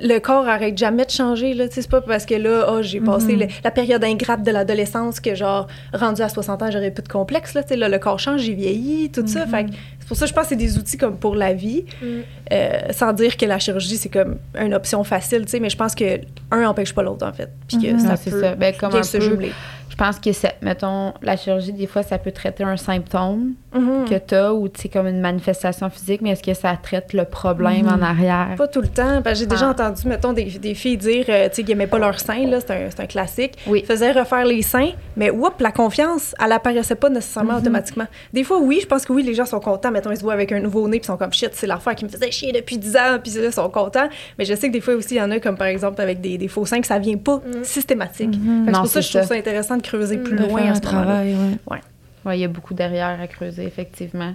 [0.00, 1.52] le corps arrête jamais de changer.
[1.54, 1.68] Là.
[1.68, 4.50] Tu sais, c'est pas parce que là, oh, j'ai passé le- la période ingrate de
[4.50, 7.54] l'adolescence que, genre, rendu à 60 ans, j'aurais plus de complexe.
[7.54, 7.62] Là.
[7.62, 9.46] Tu sais, là, le corps change, j'ai vieilli, tout ça.
[9.46, 11.52] Fait que c'est pour ça que je pense que c'est des outils comme pour la
[11.52, 11.84] vie.
[12.02, 12.06] Mm.
[12.52, 15.76] Euh, sans dire que la chirurgie, c'est comme une option facile, tu sais, mais je
[15.76, 17.50] pense que un empêche pas l'autre, en fait.
[17.68, 17.98] Puis que Mhm.
[18.00, 18.54] ça Non, peut ça.
[18.56, 19.52] Ben, comme bien se peu- jumeler.
[19.92, 24.06] Je pense que c'est, mettons, la chirurgie, des fois, ça peut traiter un symptôme Mhm.
[24.08, 27.86] que tu as ou, comme une manifestation physique, mais est-ce que ça traite le problème
[27.88, 28.54] en arrière?
[28.56, 29.20] Pas tout le temps.
[29.22, 29.70] parce que j'ai déjà Ah.
[29.72, 32.60] entendu, mettons, des, des filles dire euh, tu sais, qu'ils n'aimaient pas leurs seins, là,
[32.60, 33.54] c'est un, c'est un classique.
[33.66, 33.84] Oui.
[33.86, 38.06] Faisaient refaire les seins, mais whoop, la confiance, elle apparaissait pas nécessairement automatiquement.
[38.32, 39.90] Des fois, oui, je pense que oui, les gens sont contents.
[39.90, 41.94] Mettons, ils se voient avec un nouveau nez, puis ils sont comme shit, c'est l'affaire
[41.94, 44.08] qui me faisait chier depuis 10 ans, puis ils sont contents.
[44.38, 46.20] Mais je sais que des fois aussi, il y en a, comme par exemple avec
[46.22, 48.30] des, des faux seins, que ça vient pas systématique.
[48.30, 50.62] Que c'est Non, pour ça que je trouve ça intéressant de creuser plus De loin
[50.62, 51.80] faire à ce travail, ouais.
[52.24, 54.34] Oui, il y a beaucoup derrière à creuser, effectivement.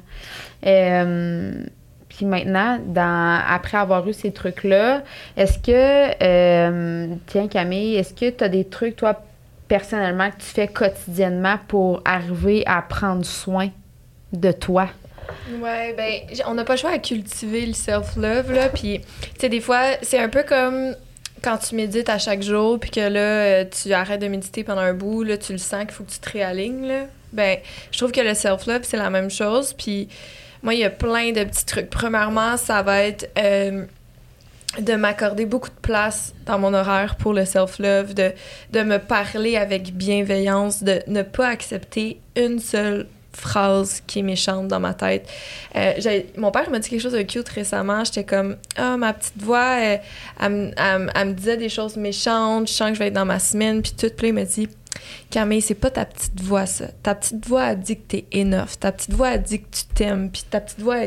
[0.66, 1.52] Euh,
[2.10, 5.04] puis maintenant, dans, après avoir eu ces trucs-là,
[5.36, 9.22] est-ce que, euh, tiens Camille, est-ce que tu as des trucs, toi,
[9.68, 13.70] personnellement, que tu fais quotidiennement pour arriver à prendre soin
[14.34, 14.90] de toi?
[15.62, 16.14] Ouais, ben,
[16.48, 18.70] on n'a pas le choix à cultiver le self-love, là.
[18.70, 20.96] Puis, tu sais, des fois, c'est un peu comme
[21.48, 24.82] quand tu médites à chaque jour, puis que là, euh, tu arrêtes de méditer pendant
[24.82, 27.06] un bout, là, tu le sens qu'il faut que tu te réalignes, là.
[27.32, 29.72] Ben, je trouve que le self-love, c'est la même chose.
[29.72, 30.10] Puis,
[30.62, 31.90] moi, il y a plein de petits trucs.
[31.90, 33.86] Premièrement, ça va être euh,
[34.78, 38.34] de m'accorder beaucoup de place dans mon horaire pour le self-love, de,
[38.72, 43.08] de me parler avec bienveillance, de ne pas accepter une seule
[43.38, 45.28] phrase qui est méchante dans ma tête.
[45.76, 45.94] Euh,
[46.38, 48.04] mon père m'a dit quelque chose de cute récemment.
[48.04, 49.98] J'étais comme, ah, ma petite voix, euh,
[50.40, 52.68] elle, me- me- me disait des choses méchantes.
[52.68, 53.82] Je sens que je vais être dans ma semaine.
[53.82, 54.68] Puis tout, puis il m'a dit,
[55.30, 56.88] Camille, c'est pas ta petite voix, ça.
[57.04, 58.80] Ta petite voix a dit que t'es enough.
[58.80, 60.32] Ta petite voix a dit que tu t'aimes.
[60.32, 60.98] Puis ta petite voix,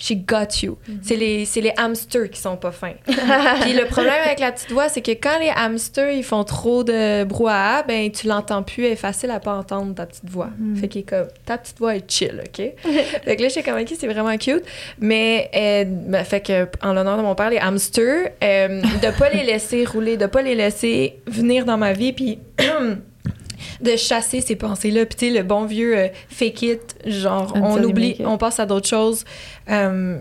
[0.00, 0.78] she got you.
[1.02, 2.94] C'est les, c'est les hamsters qui sont pas fins.
[3.06, 6.82] Puis le problème avec la petite voix, c'est que quand les hamsters, ils font trop
[6.82, 8.86] de brouhaha, ben tu l'entends plus.
[8.86, 10.50] Elle est facile à pas entendre, ta petite voix.
[10.80, 12.56] Fait qu'il est comme, ta petite voix est chill, OK?
[13.24, 14.64] fait que là, j'étais comme, OK, c'est vraiment cute.
[14.98, 19.28] Mais, euh, ben, fait que, en l'honneur de mon père, les hamsters, euh, de pas
[19.28, 22.38] les laisser rouler, de pas les laisser venir dans ma vie, puis
[23.80, 25.06] de chasser ces pensées-là.
[25.06, 28.66] Puis, tu sais, le bon vieux euh, fake it, genre, on oublie, on passe à
[28.66, 29.24] d'autres choses.
[29.68, 30.18] Euh,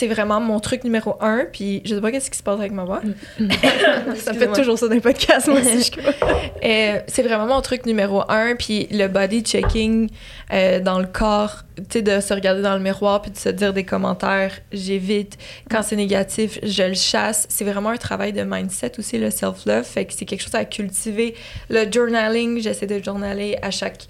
[0.00, 1.44] c'est vraiment mon truc numéro un.
[1.44, 3.02] Puis, je sais pas qu'est-ce qui se passe avec ma voix.
[4.16, 5.82] Ça me fait toujours ça dans les podcasts, moi aussi.
[5.82, 6.12] je crois.
[6.62, 8.54] Euh, c'est vraiment mon truc numéro un.
[8.54, 10.10] Puis le body checking
[10.52, 13.48] euh, dans le corps, tu sais, de se regarder dans le miroir puis de se
[13.48, 15.38] dire des commentaires, j'évite.
[15.70, 17.46] Quand c'est négatif, je le chasse.
[17.48, 19.84] C'est vraiment un travail de mindset aussi, le self-love.
[19.84, 21.34] Fait que c'est quelque chose à cultiver.
[21.70, 24.06] Le journaling, j'essaie de journaler à chaque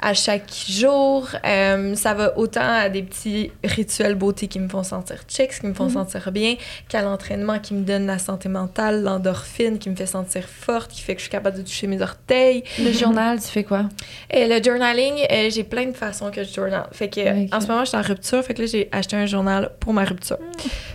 [0.00, 1.28] à chaque jour.
[1.44, 5.66] Euh, ça va autant à des petits rituels beauté qui me font sentir chicks, qui
[5.66, 6.56] me font sentir bien,
[6.88, 11.02] qu'à l'entraînement qui me donne la santé mentale, l'endorphine qui me fait sentir forte, qui
[11.02, 12.62] fait que je suis capable de toucher mes orteils.
[12.78, 13.88] Le journal, tu fais quoi?
[14.30, 16.86] Et le journaling, euh, j'ai plein de façons que je journal.
[16.92, 19.26] Fait que en ce moment, je suis en rupture, fait que là, j'ai acheté un
[19.26, 20.38] journal pour ma rupture.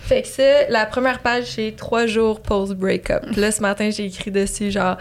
[0.02, 3.36] Fait que ça, la première page, c'est trois jours post-breakup.
[3.36, 4.96] Là, ce matin, j'ai écrit dessus, genre,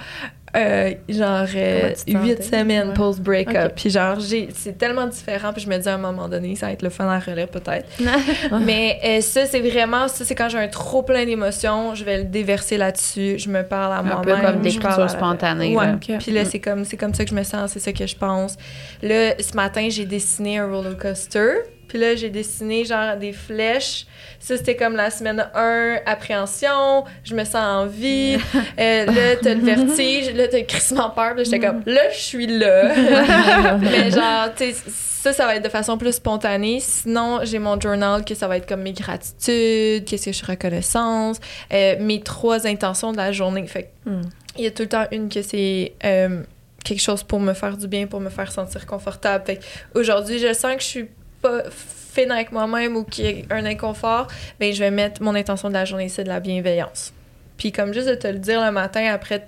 [0.55, 2.93] euh, genre euh, semaines Ouais.
[2.93, 3.55] post-breakup.
[3.65, 3.71] Ok.
[3.75, 5.51] Puis genre, j'ai, c'est tellement différent.
[5.53, 7.47] Puis je me dis à un moment donné, ça va être le fun à relire
[7.47, 7.87] peut-être.
[8.61, 12.19] Mais euh, ça, c'est vraiment, ça, c'est quand j'ai un trop plein d'émotions, je vais
[12.19, 13.35] le déverser là-dessus.
[13.39, 14.23] Je me parle à Un moi-même.
[14.41, 15.75] peu comme des cultures spontanées.
[15.75, 15.85] Ouais.
[15.87, 15.95] là.
[15.95, 16.17] Ok.
[16.19, 16.45] Puis là, Mm.
[16.45, 18.55] c'est comme, c'est comme ça que je me sens, c'est ça que je pense.
[19.01, 21.53] Là, ce matin, j'ai dessiné un roller coaster.
[21.87, 24.05] Puis là, j'ai dessiné genre des flèches.
[24.39, 28.37] Ça, c'était comme la semaine 1, appréhension, je me sens en vie.
[28.79, 31.35] Euh, là, t'as le vertige, là, t'as le crissement peur.
[31.35, 32.93] Puis là, j'étais comme, là, je suis là.
[33.77, 34.75] Mais genre, tu sais,
[35.23, 36.79] ça, ça va être de façon plus spontanée.
[36.81, 40.45] Sinon, j'ai mon journal que ça va être comme mes gratitudes, qu'est-ce que je suis
[40.45, 41.37] reconnaissance,
[41.71, 43.65] euh, mes trois intentions de la journée.
[43.67, 44.21] Fait Hmm.
[44.57, 46.41] il y a tout le temps une que c'est euh,
[46.83, 49.45] quelque chose pour me faire du bien, pour me faire sentir confortable.
[49.45, 49.59] Fait
[49.95, 51.05] aujourd'hui, je sens que je suis
[51.43, 54.27] pas fine avec moi-même ou qu'il y a un inconfort,
[54.59, 57.13] mais je vais mettre mon intention de la journée, c'est de la bienveillance.
[57.57, 59.47] Puis comme juste de te le dire le matin après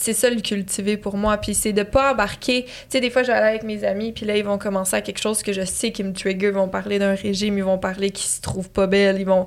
[0.00, 1.36] c'est ça le cultiver pour moi.
[1.36, 2.64] Puis c'est de pas embarquer.
[2.64, 4.96] Tu sais, des fois, je vais aller avec mes amis, puis là, ils vont commencer
[4.96, 6.48] à quelque chose que je sais qui me trigger.
[6.48, 9.46] Ils vont parler d'un régime, ils vont parler qu'ils se trouvent pas belles, ils vont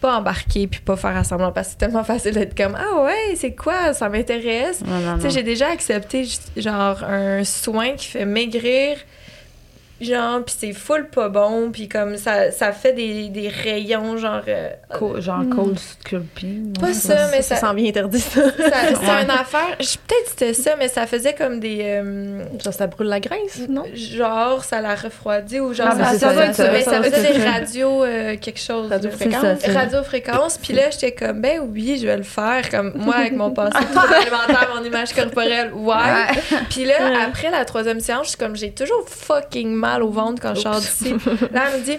[0.00, 3.36] pas embarquer puis pas faire assemblant parce que c'est tellement facile d'être comme ah ouais
[3.36, 6.28] c'est quoi ça m'intéresse tu sais j'ai déjà accepté
[6.58, 8.98] genre un soin qui fait maigrir
[10.00, 14.42] genre puis c'est full pas bon puis comme ça ça fait des, des rayons genre
[14.48, 14.70] euh,
[15.20, 15.54] genre hmm.
[15.54, 19.76] cold sculpting pas ça mais ça, ça s'en vient interdit ça, c'est une affaire.
[19.78, 23.84] Peut-être c'était ça mais ça faisait comme des euh, genre ça brûle la graisse non?
[23.94, 28.02] genre ça la refroidit ou genre ah, ça, ça, ça, mais ça faisait des radios
[28.02, 29.64] euh, quelque chose radio fréquence.
[29.64, 33.34] Radio fréquence puis là j'étais comme ben oui je vais le faire comme moi avec
[33.34, 35.94] mon passé alimentaire mon image corporelle ouais.
[36.68, 40.40] Puis là après la troisième séance je suis comme j'ai toujours fucking mal au ventre
[40.40, 41.14] quand je sors d'ici.
[41.52, 41.98] Là, elle me dit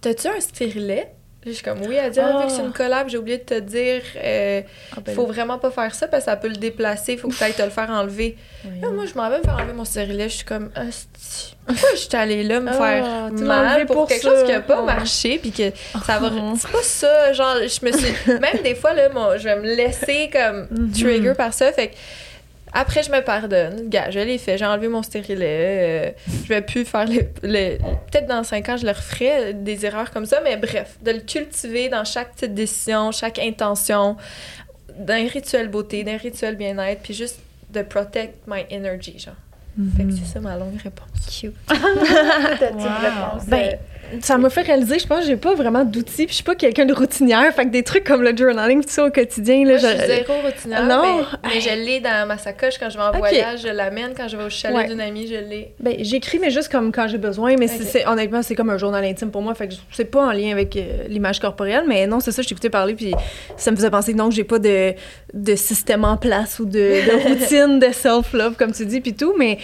[0.00, 1.12] T'as-tu un stérilet?
[1.46, 2.76] Je suis comme oui, elle dit ah, vu que c'est une ah.
[2.76, 4.60] collab, j'ai oublié de te dire euh,
[4.94, 7.28] ah, ben faut vraiment pas faire ça parce que ça peut le déplacer, il faut
[7.28, 8.36] que tu ailles te le faire enlever.
[8.82, 11.56] Là, moi je m'en vais me faire enlever mon stérilet, je suis comme hostie.
[11.64, 15.38] Pourquoi je suis allée là me faire mal pour, quelque chose qui a pas marché
[15.38, 15.70] puis que
[16.04, 19.44] ça va c'est pas ça, genre je me suis même des fois là moi, je
[19.44, 20.92] vais me laisser comme mhm.
[20.92, 21.94] trigger par ça fait que
[22.72, 23.88] après, je me pardonne.
[23.88, 24.58] Gars, je l'ai fait.
[24.58, 25.46] J'ai enlevé mon stérilet.
[25.48, 26.10] Euh,
[26.44, 27.22] je vais plus faire les.
[27.78, 30.40] Peut-être dans cinq ans, je le referai, des erreurs comme ça.
[30.42, 34.16] Mais bref, de le cultiver dans chaque petite décision, chaque intention,
[34.98, 39.34] d'un rituel beauté, d'un rituel bien-être, puis juste de protect my energy, genre.
[39.96, 41.08] Fait que c'est ça ma longue réponse.
[41.40, 41.54] Cute.
[41.70, 43.38] wow.
[43.46, 43.78] Ben,
[44.20, 46.84] ça m'a fait réaliser, je pense, j'ai pas vraiment d'outils, puis je suis pas quelqu'un
[46.86, 49.64] de routinière, fait que des trucs comme le journaling, tout ça au quotidien.
[49.64, 51.24] Là, Moi, je suis zéro routinière, non.
[51.44, 54.36] Mais, je l'ai dans ma sacoche quand je vais en voyage, je l'amène, quand je
[54.36, 55.74] vais au chalet d'une amie, je l'ai.
[55.80, 59.04] Ben, j'écris, mais juste comme quand j'ai besoin, mais c'est, honnêtement, c'est comme un journal
[59.04, 62.20] intime pour moi, fait que c'est pas en lien avec euh, l'image corporelle, mais non,
[62.20, 63.12] c'est ça, je t'écoutais parler, puis
[63.56, 64.94] ça me faisait penser que non, j'ai pas de,
[65.34, 69.58] de système en place ou de, routine de self-love, comme tu dis, puis tout, mais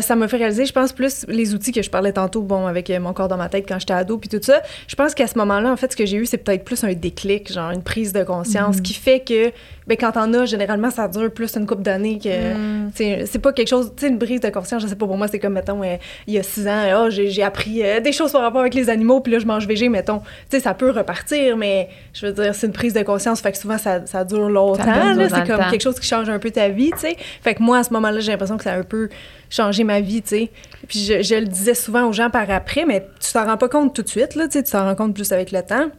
[0.00, 2.90] ça m'a fait réaliser, je pense, plus les outils que je parlais tantôt, bon, avec
[2.90, 4.62] euh, mon corps dans ma tête quand j'étais ado, puis tout ça.
[4.88, 6.92] Je pense qu'à ce moment-là, en fait, ce que j'ai eu, c'est peut-être plus un
[6.92, 8.82] déclic, genre une prise de conscience, mm.
[8.82, 9.52] qui fait que,
[9.86, 12.54] ben, quand t'en as, généralement, ça dure plus une couple d'années que.
[12.54, 12.90] Mm.
[13.26, 15.28] C'est pas quelque chose, tu sais, une prise de conscience, je sais pas, pour moi,
[15.28, 15.96] c'est comme, mettons, euh,
[16.26, 18.90] il y a six ans, oh, j'ai appris euh, des choses par rapport avec les
[18.90, 20.18] animaux, puis là, je mange végé, mettons.
[20.18, 23.52] Tu sais, ça peut repartir, mais je veux dire, c'est une prise de conscience, fait
[23.52, 24.82] que souvent, ça, ça dure longtemps.
[25.28, 27.16] C'est comme quelque chose qui change un peu ta vie, tu sais.
[27.42, 29.08] Fait que moi, à ce moment-là, j'ai l'impression que ça a un peu
[29.50, 30.50] changé ma vie, tu sais.
[30.88, 33.68] Puis je, je, le disais souvent aux gens par après, mais tu t'en rends pas
[33.68, 35.90] compte tout de suite, là, tu t'en rends compte plus avec le temps.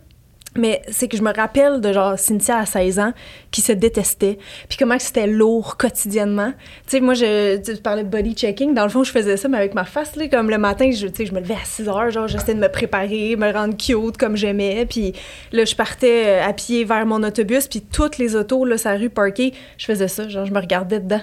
[0.55, 3.13] Mais c'est que je me rappelle de genre Cynthia à 16 ans
[3.51, 4.37] qui se détestait,
[4.69, 6.51] puis comment c'était lourd quotidiennement.
[6.85, 8.73] Tu sais, moi, je, tu parlais de body checking.
[8.73, 11.07] Dans le fond, je faisais ça, mais avec ma face, là, comme le matin, je,
[11.07, 14.35] je me levais à 6 heures, genre, j'essayais de me préparer, me rendre cute comme
[14.35, 14.85] j'aimais.
[14.89, 15.13] Puis
[15.51, 18.93] là, je partais euh, à pied vers mon autobus, puis toutes les autos, là, sa
[18.93, 21.21] rue parquée, je faisais ça, genre, je me regardais dedans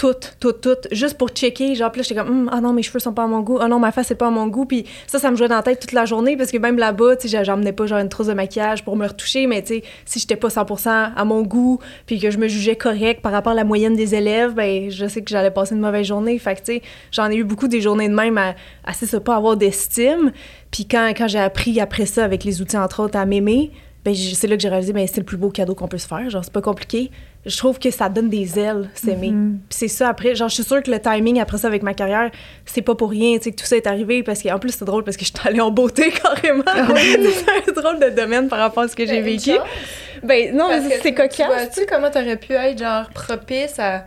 [0.00, 1.74] toutes, toutes, toutes, juste pour checker.
[1.74, 3.58] Genre, puis là, j'étais comme, hum, ah non, mes cheveux sont pas à mon goût.
[3.60, 4.64] Ah non, ma face, c'est pas à mon goût.
[4.64, 7.16] Puis ça, ça me jouait dans la tête toute la journée parce que même là-bas,
[7.16, 9.82] tu sais, j'emmenais pas genre une trousse de maquillage pour me retoucher, mais tu sais,
[10.06, 13.52] si j'étais pas 100% à mon goût, puis que je me jugeais correct par rapport
[13.52, 16.38] à la moyenne des élèves, ben je sais que j'allais passer une mauvaise journée.
[16.38, 16.82] Fait que, tu sais,
[17.12, 18.54] j'en ai eu beaucoup des journées de même à,
[18.86, 20.32] à pas avoir d'estime.
[20.70, 23.70] Puis quand, quand j'ai appris après ça, avec les outils, entre autres, à m'aimer,
[24.02, 26.06] ben c'est là que j'ai réalisé ben c'est le plus beau cadeau qu'on peut se
[26.06, 27.10] faire genre c'est pas compliqué
[27.46, 29.30] je trouve que ça donne des ailes s'aimer.
[29.30, 31.94] Mm c'est ça après genre je suis sûre que le timing après ça avec ma
[31.94, 32.30] carrière
[32.66, 34.84] c'est pas pour rien tu sais que tout ça est arrivé parce qu'en plus c'est
[34.84, 36.62] drôle parce que je suis allée en beauté carrément.
[36.66, 39.52] Ah c'est un drôle de domaine par rapport à ce que j'ai ben, vécu.
[40.22, 41.70] Ben non mais c'est cocasse.
[41.72, 44.04] tu sais comment t'aurais pu être genre propice à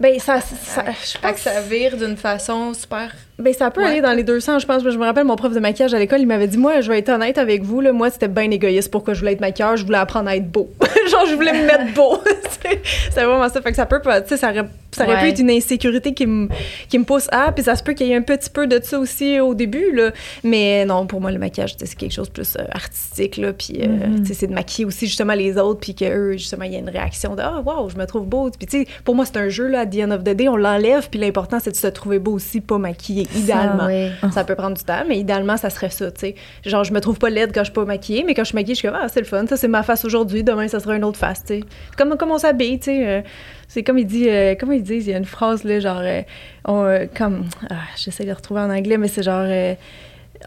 [0.00, 4.00] ben ça, ça, je pense que ça vire d'une façon super ben, ça peut aller
[4.00, 4.82] dans les deux sens, je pense.
[4.84, 7.00] Je me rappelle, mon prof de maquillage à l'école, il m'avait dit Moi, je vais
[7.00, 9.76] être honnête avec vous, là, moi, c'était bien égoïste pourquoi je voulais être maquilleur.
[9.76, 10.70] Je voulais apprendre à être beau.
[11.10, 12.22] Genre, je voulais me mettre beau.
[13.10, 13.60] c'est vraiment ça.
[13.60, 14.52] Fait que ça peut, tu sais, ça
[14.94, 16.48] ça aurait pu être une insécurité qui me,
[16.88, 17.52] qui me pousse à.
[17.52, 19.92] Puis ça se peut qu'il y ait un petit peu de ça aussi au début,
[19.92, 20.10] là.
[20.42, 23.52] Mais non, pour moi, le maquillage, c'est quelque chose de plus euh, artistique, là.
[23.52, 24.32] Puis, euh, mm-hmm.
[24.32, 25.80] c'est de maquiller aussi, justement, les autres.
[25.80, 28.26] Puis qu'eux, justement, il y a une réaction de Ah, oh, wow, je me trouve
[28.26, 28.50] beau.
[28.50, 30.48] Puis, tu sais, pour moi, c'est un jeu, là, à the end of the day,
[30.48, 31.08] on l'enlève.
[31.10, 33.88] Puis l'important, c'est de se trouver beau aussi, pas maquillé, idéalement.
[34.32, 36.34] Ça peut prendre du temps, mais idéalement, ça serait ça, tu sais.
[36.64, 38.54] Genre, je me trouve pas laide quand je suis pas maquillée, mais quand je suis
[38.54, 40.80] maquillée, je suis comme, ah, c'est le fun, ça, c'est ma face aujourd'hui, demain, ça
[40.80, 41.64] sera une autre face, tu sais.
[41.96, 43.06] Comme, comme on s'habille, tu sais.
[43.06, 43.20] Euh,
[43.68, 46.00] c'est comme il dit, euh, comment ils disent, il y a une phrase, là, genre,
[46.02, 46.22] euh,
[46.66, 49.46] on, comme, ah, j'essaie de retrouver en anglais, mais c'est genre,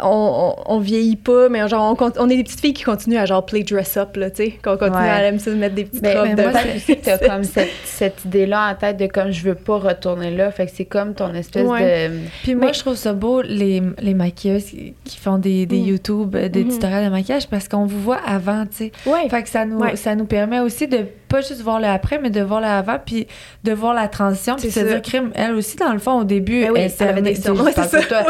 [0.03, 2.84] on, on, on vieillit pas, mais genre, on, con- on est des petites filles qui
[2.84, 5.10] continuent à genre play dress up, là, tu sais, qu'on continue Ouais.
[5.10, 7.17] à aimer ça, mettre des petites Ben, robes mais de moi, c'est aussi que t'as
[7.30, 10.51] comme cette, cette idée-là en tête de comme je veux pas retourner là.
[10.51, 12.10] Fait que c'est comme ton espèce Ouais.
[12.10, 12.13] de.
[12.43, 14.65] Puis moi, Mais- je trouve ça beau, les, les maquilleuses
[15.03, 15.86] qui font des, des Mm.
[15.88, 16.69] YouTube, euh, des Mhm.
[16.73, 18.91] tutoriels de maquillage, parce qu'on vous voit avant, tu sais.
[19.08, 19.27] Ouais.
[19.30, 19.95] Fait que ça nous, Ouais.
[19.95, 22.97] ça nous permet aussi de pas juste voir le après, mais de voir le avant,
[23.03, 23.27] puis
[23.63, 24.93] de voir la transition, puis de C'est se ça.
[24.93, 27.33] dire, crime, elle aussi, dans le fond, au début, Ben oui, elle, elle avait des
[27.41, 27.53] toi.
[27.67, 28.23] Elle ça.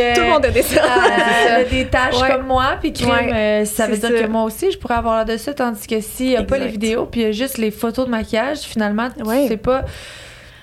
[0.00, 0.62] euh, Tout le monde a des
[1.70, 4.24] des tâches comme moi, puis crime, euh, ça veut C'est dire ça.
[4.24, 6.68] que moi aussi, je pourrais avoir là dessus, tandis que s'il n'y a pas les
[6.68, 9.08] vidéos, puis il y a juste les photos de maquillage, finalement,
[9.48, 9.84] c'est pas...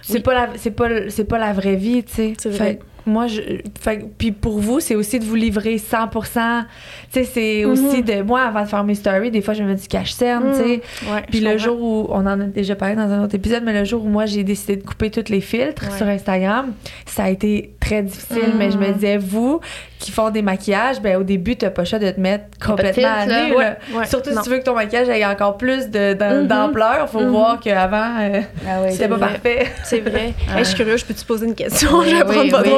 [0.01, 0.19] C'est Oui.
[0.21, 2.79] pas la c'est pas c'est pas la vraie vie, tu sais.
[3.05, 3.41] Moi je
[3.79, 6.63] fait puis pour vous, c'est aussi de vous livrer 100%.
[7.11, 9.69] Tu sais c'est aussi de moi avant de faire mes stories, des fois je me
[9.69, 10.81] mets du cache-cerne, tu sais.
[11.11, 11.63] Ouais, Puis le comprends.
[11.65, 14.07] jour où, on en a déjà parlé dans un autre épisode, mais le jour où
[14.09, 15.97] moi j'ai décidé de couper tous les filtres Ouais.
[15.97, 16.73] sur Instagram,
[17.05, 18.53] ça a été très difficile.
[18.53, 18.57] Mm.
[18.57, 19.59] Mais je me disais, vous
[19.99, 23.07] qui font des maquillages, ben au début, t'as pas le choix de te mettre complètement
[23.07, 23.55] à nu.
[23.55, 23.75] Ouais.
[24.07, 24.37] Surtout Non.
[24.41, 26.47] si tu veux que ton maquillage ait encore plus Mhm.
[26.47, 27.29] d'ampleur, faut Mhm.
[27.29, 29.27] voir qu'avant, euh, Ah oui, c'était pas vrai.
[29.29, 29.65] parfait.
[29.83, 30.33] C'est vrai.
[30.55, 32.01] Hey, je suis curieuse, je peux te poser une question?
[32.03, 32.69] Je vais prendre pas oui.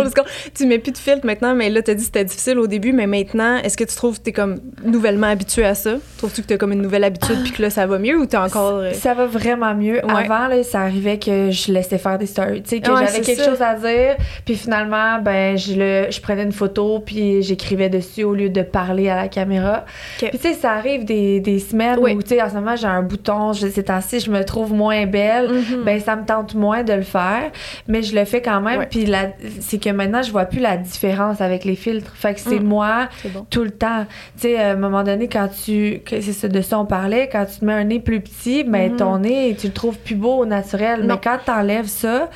[0.53, 2.67] Tu mets plus de filtre maintenant, mais là, tu as dit que c'était difficile au
[2.67, 5.95] début, mais maintenant, est-ce que tu trouves que tu es comme nouvellement habitué à ça?
[6.17, 8.25] Trouves-tu que tu as comme une nouvelle habitude puis que là, ça va mieux ou
[8.25, 8.77] tu encore.
[8.77, 10.03] euh, Ça va vraiment mieux.
[10.05, 10.23] Ouais.
[10.29, 12.63] Avant, là, ça arrivait que je laissais faire des stories.
[12.63, 13.49] Tu sais, que Ouais, j'avais quelque ça.
[13.49, 14.15] chose à dire.
[14.45, 18.61] Puis finalement, ben, je, le, je prenais une photo, puis j'écrivais dessus au lieu de
[18.61, 19.85] parler à la caméra.
[20.17, 22.13] Puis tu sais, ça arrive des, des semaines Oui.
[22.13, 24.73] où, tu sais, en ce moment, j'ai un bouton, je, ces temps-ci, je me trouve
[24.73, 25.49] moins belle.
[25.51, 25.83] Mhm.
[25.83, 27.51] Ben, ça me tente moins de le faire,
[27.87, 28.85] mais je le fais quand même.
[28.89, 29.11] Puis
[29.59, 32.11] c'est que maintenant, je vois plus la différence avec les filtres.
[32.15, 32.63] Fait que c'est Mm.
[32.67, 33.45] moi bon.
[33.49, 34.05] tout le temps.
[34.35, 36.01] Tu sais, à un moment donné, quand tu.
[36.21, 38.97] C'est de ça on parlait, quand tu te mets un nez plus petit, ben Mhm.
[38.97, 41.01] ton nez, tu le trouves plus beau au naturel.
[41.01, 41.15] Non.
[41.15, 42.29] Mais quand tu enlèves ça,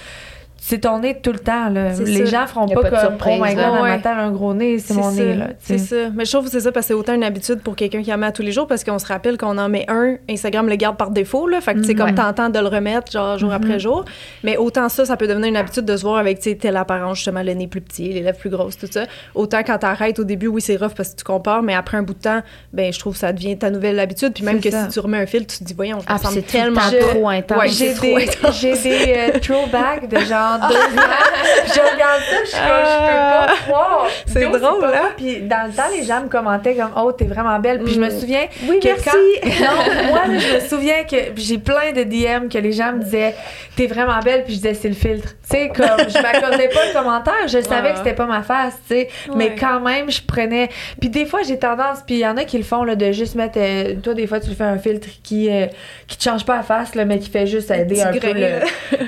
[0.63, 1.69] c'est ton nez tout le temps.
[1.69, 1.95] Là.
[1.95, 2.41] C'est Les ça.
[2.41, 3.99] gens feront pas, pas comme Oh my god, Ouais.
[4.05, 5.37] un gros nez, c'est mon ça, nez.
[5.59, 5.95] C'est ça.
[6.13, 8.13] Mais je trouve que c'est ça parce que c'est autant une habitude pour quelqu'un qui
[8.13, 10.69] en met à tous les jours parce qu'on se rappelle qu'on en met un, Instagram
[10.69, 11.47] le garde par défaut.
[11.47, 11.97] Là, fait que c'est Mhm.
[11.97, 12.15] comme Ouais.
[12.15, 14.05] tentant de le remettre genre jour après jour.
[14.43, 17.41] Mais autant ça, ça peut devenir une habitude de se voir avec telle apparence, justement,
[17.41, 19.05] le nez plus petit, les lèvres plus grosses, tout ça.
[19.33, 22.03] Autant quand t'arrêtes au début, oui, c'est rough parce que tu compares, mais après un
[22.03, 24.33] bout de temps, ben je trouve que ça devient ta nouvelle habitude.
[24.35, 24.83] Puis même que ça.
[24.83, 27.57] si tu remets un fil, tu te dis, voyons, je Ah, c'est tellement trop intense.
[27.57, 28.59] Ouais, J'ai c'est trop des, intense.
[28.61, 31.01] j'ai des euh, throwbacks de genre deux ans.
[31.63, 34.07] Puis je regarde ça, je suis comme, je peux pas croire.
[34.27, 35.09] C'est drôle, pas hein?
[35.17, 37.81] Puis dans le temps, les gens me commentaient comme, oh, t'es vraiment belle.
[37.83, 38.19] Puis je me Mm.
[38.19, 39.03] souviens Oui, que merci.
[39.03, 42.91] quand- non, moi, là, je me souviens que j'ai plein de DM que les gens
[42.93, 43.35] me disaient,
[43.75, 44.43] t'es vraiment belle.
[44.43, 45.29] Puis je disais, c'est le filtre.
[45.49, 47.33] Tu sais, comme, je m'accordais pas le commentaire.
[47.47, 47.91] Je savais Ouais.
[47.93, 49.09] que c'était pas ma face, tu sais.
[49.35, 50.69] Mais quand même, je prenais.
[50.99, 53.11] Puis des fois, j'ai tendance, puis il y en a qui le font, là, de
[53.11, 53.57] juste mettre.
[53.57, 55.65] euh, toi, des fois, tu fais un filtre qui, euh,
[56.07, 58.59] qui te change pas la face, là, mais qui fait juste aider un peu le,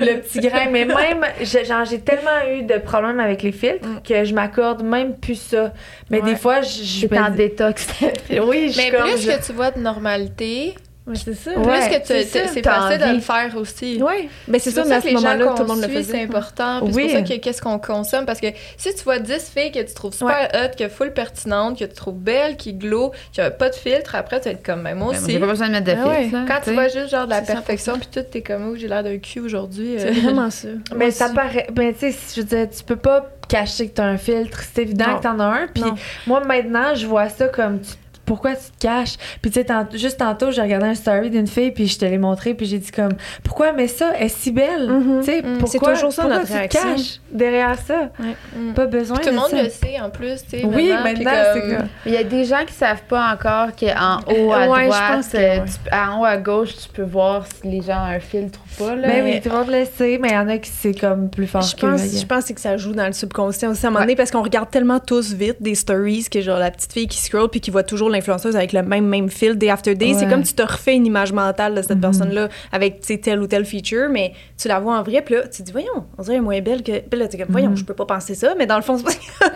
[0.06, 0.66] le petit grain.
[0.72, 4.02] Mais même, genre, j'ai tellement eu de problèmes avec les filtres Mm.
[4.08, 5.74] que je m'accorde même plus ça.
[6.10, 6.32] Mais Ouais.
[6.32, 6.84] des fois, je.
[6.84, 7.88] je C'est en me- détox.
[8.30, 9.02] Oui, je Mais suis comme.
[9.04, 11.52] plus je- que tu vois de normalité, Ouais, c'est ça.
[11.60, 13.14] Ouais, plus que tu- c'est c'est facile de envie.
[13.16, 14.00] le faire aussi.
[14.02, 16.12] Oui, mais c'est C'est ça, mais à que ce moment-là, tout le monde le faisait.
[16.14, 16.80] c'est important.
[16.82, 16.94] Oui.
[16.94, 18.26] C'est pour ça que qu'est-ce qu'on consomme?
[18.26, 21.78] Parce que si tu vois 10 filles que tu trouves super hot, que full pertinente,
[21.78, 24.64] que tu trouves belle, qui glow, qui a pas de filtre, après tu vas être
[24.66, 25.32] comme, ben, moi Ben, aussi.
[25.34, 26.24] J'ai pas besoin de mettre de Ah ouais.
[26.24, 26.38] filtre.
[26.48, 27.56] Quand tu vois juste genre de la C'est 100%.
[27.56, 29.96] perfection, puis tout, t'es comme, oh, j'ai l'air d'un cul aujourd'hui.
[29.98, 30.22] C'est euh.
[30.24, 30.70] vraiment ça.
[30.96, 31.68] Mais ça paraît.
[31.74, 34.62] Ben, tu sais, je veux dire, tu peux pas cacher que t'as un filtre.
[34.74, 35.18] C'est évident Non.
[35.18, 35.68] que t'en as un.
[35.68, 35.84] Puis
[36.28, 37.82] moi, maintenant, je vois ça comme.
[37.82, 37.92] tu-
[38.26, 39.16] pourquoi tu te caches?
[39.42, 42.06] Puis tu sais, tant- juste tantôt, j'ai regardé un story d'une fille, puis je te
[42.06, 44.12] l'ai montré, puis j'ai dit comme, pourquoi mais ça?
[44.18, 44.90] Elle est si belle.
[44.90, 45.20] Mhm.
[45.20, 45.58] Tu sais, Mm.
[45.60, 48.10] pourquoi, C'est toujours ça, pourquoi notre tu te caches derrière ça?
[48.56, 48.74] Mm.
[48.74, 49.64] Pas besoin Puis tout le de monde ça.
[49.64, 50.66] le sait en plus, tu sais.
[50.66, 51.78] Oui, puis maintenant, c'est.
[52.06, 55.02] Il y a des gens qui savent pas encore qu'en haut à Ouais, je droite,
[55.16, 55.64] pense que euh, ouais.
[55.66, 58.84] tu- en haut à gauche, tu peux voir si les gens ont un filtre ou
[58.84, 58.96] pas.
[58.96, 59.08] Là.
[59.08, 61.30] Mais oui, tout le monde le sait, mais il y en a qui c'est comme
[61.30, 63.90] plus fort Je que pense, je pense que ça joue dans le subconscient aussi à
[63.90, 64.06] un moment Ouais.
[64.06, 67.20] donné parce qu'on regarde tellement tous vite des stories que genre la petite fille qui
[67.20, 70.14] scroll puis qui voit toujours l'influenceuse avec le même même fil day after day.
[70.18, 72.02] C'est comme tu te refais une image mentale de cette Mhm.
[72.02, 75.42] personne-là avec tu telle ou telle feature, mais tu la vois en vrai puis là
[75.44, 77.00] tu te dis voyons, on dirait elle est moins belle que.
[77.00, 77.78] Puis là t'es comme voyons, Mhm.
[77.78, 79.04] je peux pas penser ça, mais dans le fond c'est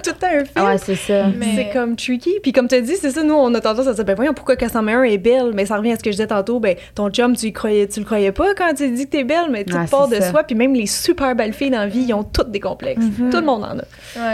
[0.04, 0.52] tout le temps un fil.
[0.56, 1.28] Ah ouais, c'est ça.
[1.36, 2.36] Mais- C'est comme tricky.
[2.44, 4.16] Puis comme tu as dit, c'est ça, nous, on a tendance à se dire, ben
[4.16, 5.52] voyons, pourquoi un est belle?
[5.54, 7.88] Mais ça revient à ce que je disais tantôt, ben ton chum, tu, y croyais,
[7.88, 10.18] tu le croyais pas quand tu dis que t'es belle, mais tout Ouais, part c'est
[10.18, 10.32] de ça.
[10.32, 10.44] soi.
[10.44, 13.04] Puis même les super belles filles dans la vie, ils ont toutes des complexes.
[13.04, 13.30] Mhm.
[13.30, 13.84] Tout le monde en a.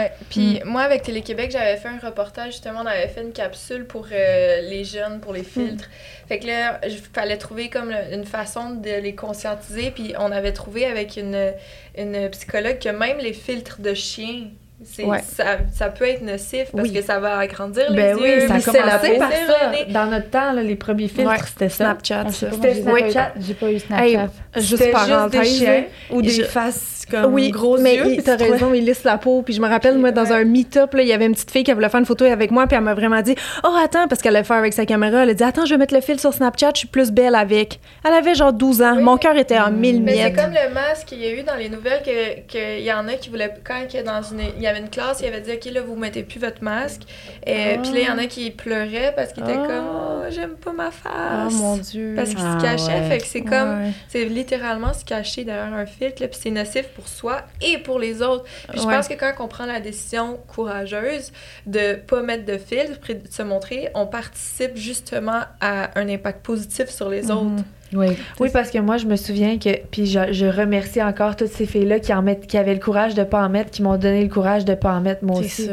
[0.00, 0.12] Ouais.
[0.30, 4.06] Puis moi, avec Télé-Québec, j'avais fait un reportage, justement, on avait fait une capsule pour
[4.14, 5.88] euh, les jeunes, pour les filtres.
[6.28, 9.90] Fait que là, il fallait trouver comme une façon de les conscientiser.
[9.94, 11.52] Puis on avait trouvé avec une,
[11.98, 14.44] une psychologue que même les filtres de chiens,
[14.82, 15.20] c'est, Ouais.
[15.22, 16.92] ça, ça peut être nocif parce Oui.
[16.92, 18.48] que ça va agrandir Ben les oui, yeux.
[18.48, 19.72] ça a commencé par ça.
[19.88, 21.36] Dans notre temps, là, les premiers filtres, Ouais.
[21.46, 21.84] c'était ça.
[21.84, 23.32] Snapchat, Ah, C'était moi, j'ai pas eu- Snapchat.
[23.40, 24.28] J'ai pas eu Hey, Snapchat.
[24.56, 25.64] Juste C'était juste des parenthèse.
[26.10, 28.14] ou des Je- faces comme oui, gros mais yeux.
[28.14, 29.42] il- t'as raison, il lisse la peau.
[29.42, 31.70] Puis je me rappelle, moi, dans un meet-up, il y avait une petite fille qui
[31.72, 34.34] voulait faire une photo avec moi, puis elle m'a vraiment dit Oh, attends, parce qu'elle
[34.36, 36.32] allait faire avec sa caméra, elle a dit Attends, je vais mettre le fil sur
[36.32, 37.78] Snapchat, je suis plus belle avec.
[38.06, 38.94] Elle avait genre 12 ans.
[38.96, 39.02] Oui.
[39.02, 40.36] Mon cœur était en mille Mais c'est miettes.
[40.36, 43.12] comme le masque qu'il y a eu dans les nouvelles que qu'il y en a
[43.14, 45.40] qui voulaient quand il y a dans une il y avait une classe il avait
[45.42, 47.02] dit ok là vous mettez plus votre masque
[47.46, 49.66] et puis là il y en a qui pleuraient parce qu'ils étaient Ah.
[49.66, 52.14] comme oh j'aime pas ma Oh face mon Dieu.
[52.16, 53.08] parce qu'ils Ah, se cachaient ouais.
[53.10, 57.08] fait que c'est comme c'est littéralement se cacher derrière un filtre puis c'est nocif pour
[57.08, 58.94] soi et pour les autres puis je Ouais.
[58.94, 61.32] pense que quand on prend la décision courageuse
[61.66, 66.44] de pas mettre de filtre puis de se montrer on participe justement à un impact
[66.44, 67.62] positif sur les autres
[67.92, 68.08] Oui.
[68.40, 69.70] Oui, parce que moi, je me souviens que.
[69.92, 73.14] Puis je, je remercie encore toutes ces filles-là qui, en mettent, qui avaient le courage
[73.14, 75.66] de pas en mettre, qui m'ont donné le courage de pas en mettre, moi aussi.
[75.66, 75.72] ça.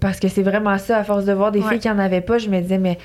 [0.00, 1.68] Parce que c'est vraiment ça, à force de voir des Ouais.
[1.68, 2.98] filles qui en avaient pas, je me disais, mais.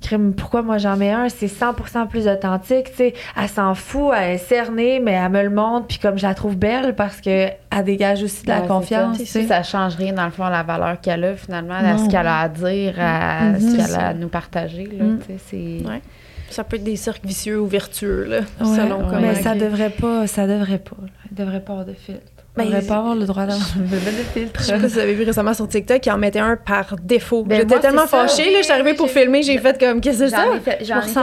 [0.00, 1.28] Crime, pourquoi moi j'en mets un?
[1.28, 3.14] C'est 100% plus authentique, tu sais.
[3.36, 6.34] Elle s'en fout, elle est cernée, mais elle me le montre, puis comme je la
[6.34, 9.62] trouve belle parce que elle dégage aussi de la Ouais, confiance, ça.
[9.62, 12.48] change rien, dans le fond, la valeur qu'elle a, finalement, à ce qu'elle a à
[12.48, 13.60] dire, à Mhm.
[13.60, 14.86] ce qu'elle a à nous partager.
[14.86, 15.86] Là, tu sais, c'est...
[15.86, 16.00] Ouais.
[16.48, 19.04] Ça peut être des cercles vicieux ou vertueux, là, Ouais, selon ouais.
[19.08, 19.20] comment.
[19.20, 20.96] mais ça devrait pas, ça devrait pas.
[21.00, 21.08] là.
[21.30, 22.20] Il devrait pas avoir de filtre.
[22.56, 23.96] Ben, Il devrait pas avoir le droit d'avoir de
[24.34, 24.60] filtre.
[24.60, 26.96] Je sais pas si vous avez vu récemment sur TikTok, ils en mettaient un par
[27.00, 27.44] défaut.
[27.44, 30.28] Ben, J'étais tellement fâchée, là, je suis arrivée pour filmer, j'ai fait comme, qu'est-ce que
[30.28, 30.44] c'est ça?
[30.46, 30.56] J'en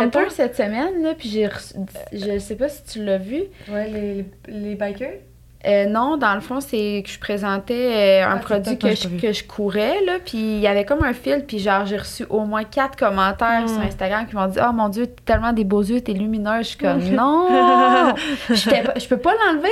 [0.04, 1.74] ai fait, cette semaine, là, puis j'ai reçu...
[2.14, 3.44] Je sais pas si tu l'as vu.
[3.70, 5.20] Ouais, les, les bikers?
[5.66, 9.08] Euh, non, dans le fond, c'est que je présentais euh, un Ah, produit que je,
[9.20, 12.26] que je courais, là, puis il y avait comme un fil, puis genre, j'ai reçu
[12.30, 13.68] au moins quatre commentaires Mm.
[13.68, 16.58] sur Instagram qui m'ont dit «Oh mon Dieu, t'as tellement des beaux yeux, t'es lumineuse.»
[16.60, 18.14] Je suis comme «Non!
[18.52, 19.70] J'étais Je peux pas l'enlever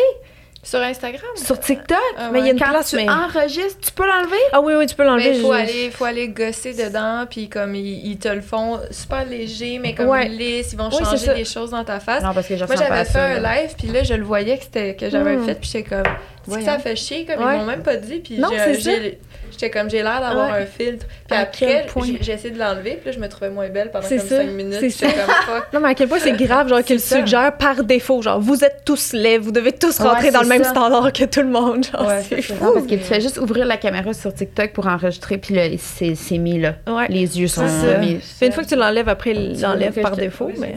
[0.66, 1.22] sur Instagram?
[1.36, 1.98] Sur TikTok?
[2.18, 4.36] Ah Mais il y a une Quand place, tu mais- enregistres, tu peux l'enlever?
[4.52, 5.36] Ah oui, oui, tu peux l'enlever.
[5.36, 8.80] il faut je- aller, faut aller gosser dedans, puis comme ils, ils te le font
[8.92, 10.28] super léger, mais comme Ouais.
[10.28, 12.24] lisse, ils vont Oui, changer des choses dans ta face.
[12.24, 14.64] Non, parce que Moi, j'avais fait ça, un live, puis là, je le voyais que,
[14.64, 15.46] c'était, que j'avais Mm.
[15.46, 16.04] fait, puis j'étais comme,
[16.46, 17.56] que ça fait chier, comme Ouais.
[17.56, 18.92] ils m'ont même pas dit, puis Non, j'ai- c'est ça.
[19.02, 19.20] j'ai-
[19.52, 20.62] j'étais comme, j'ai l'air d'avoir Ouais.
[20.62, 21.06] un filtre.
[21.28, 21.86] Puis À après,
[22.22, 24.38] j'ai, essayé de l'enlever, puis là, je me trouvais moins belle pendant C'est comme ça,
[24.38, 24.78] 5 minutes.
[24.80, 25.08] c'est ça.
[25.08, 25.16] comme,
[25.56, 25.68] fuck.
[25.74, 27.18] Non, mais à quel point c'est grave, genre, qu'il C'est ça.
[27.20, 28.22] suggère par défaut.
[28.22, 30.70] Genre, vous êtes tous laids, vous devez tous Ouais, rentrer dans le même ça.
[30.72, 31.86] standard que tout le monde.
[31.86, 32.54] Genre, Ouais, c'est fou.
[32.64, 35.64] Non, parce que tu fais juste ouvrir la caméra sur TikTok pour enregistrer, puis là,
[35.80, 36.76] c'est c'est mis là.
[36.88, 37.08] Ouais.
[37.10, 37.64] Les yeux sont
[38.00, 38.20] mis.
[38.42, 40.52] Une fois que tu l'enlèves, après, l'enlève par défaut.
[40.60, 40.76] Mais,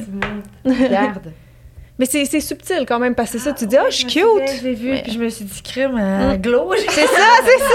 [0.65, 1.33] Regarde.
[1.99, 4.07] Mais c'est c'est subtil quand même, parce que c'est ça, tu dis, ah, je suis
[4.07, 4.23] cute.
[4.61, 6.73] Je l'ai vu, Mais- puis je me suis dit, crime, euh, glow.
[6.89, 7.07] C'est ça,
[7.45, 7.75] c'est ça.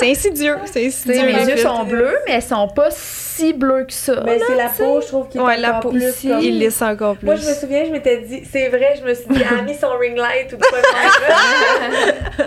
[0.00, 0.56] C'est insidieux.
[0.66, 1.24] C'est insidieux.
[1.26, 4.22] mes yeux sont bleus, mais elles sont pas si bleus que ça.
[4.24, 6.40] Mais c'est la peau, je trouve, qui est Ouais, la encore peau plus ici, comme-
[6.40, 7.26] il lisse encore plus.
[7.26, 9.62] Moi, je me souviens, je m'étais dit, c'est vrai, je me suis dit, elle a
[9.62, 10.78] mis son ring light ou quoi.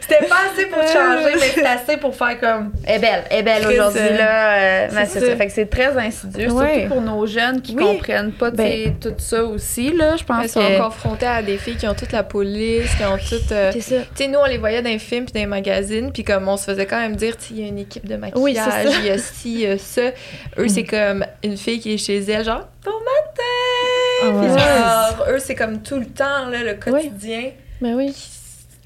[0.00, 2.72] C'était pas assez pour changer, mais c'était assez pour faire comme.
[2.86, 4.54] Elle est belle, elle est belle aujourd'hui, euh, là.
[4.54, 5.26] euh, c'est c'est ça.
[5.26, 5.36] ça.
[5.36, 6.74] Fait que c'est très insidieux, Ouais.
[6.80, 7.82] surtout pour nos jeunes qui Oui.
[7.84, 10.16] comprennent pas Ben- tout ça aussi, là.
[10.16, 10.78] Je pense Elles sont que...
[10.78, 13.52] confrontées à des filles qui ont toute la police, qui ont toute.
[13.52, 13.96] euh, C'est ça.
[14.02, 16.48] Tu sais, nous, on les voyait dans les films puis dans les magazines, puis comme
[16.48, 18.52] on se faisait quand même dire, il y a une équipe de maquillage, Oui,
[19.00, 20.10] il y a ci, il y a ça.
[20.58, 24.40] Eux, c'est comme une fille qui est chez elle, genre, bon matin!
[24.40, 24.58] Puis ouais.
[24.58, 27.50] genre, eux, c'est comme tout le temps, là, le quotidien.
[27.80, 28.14] Ben oui.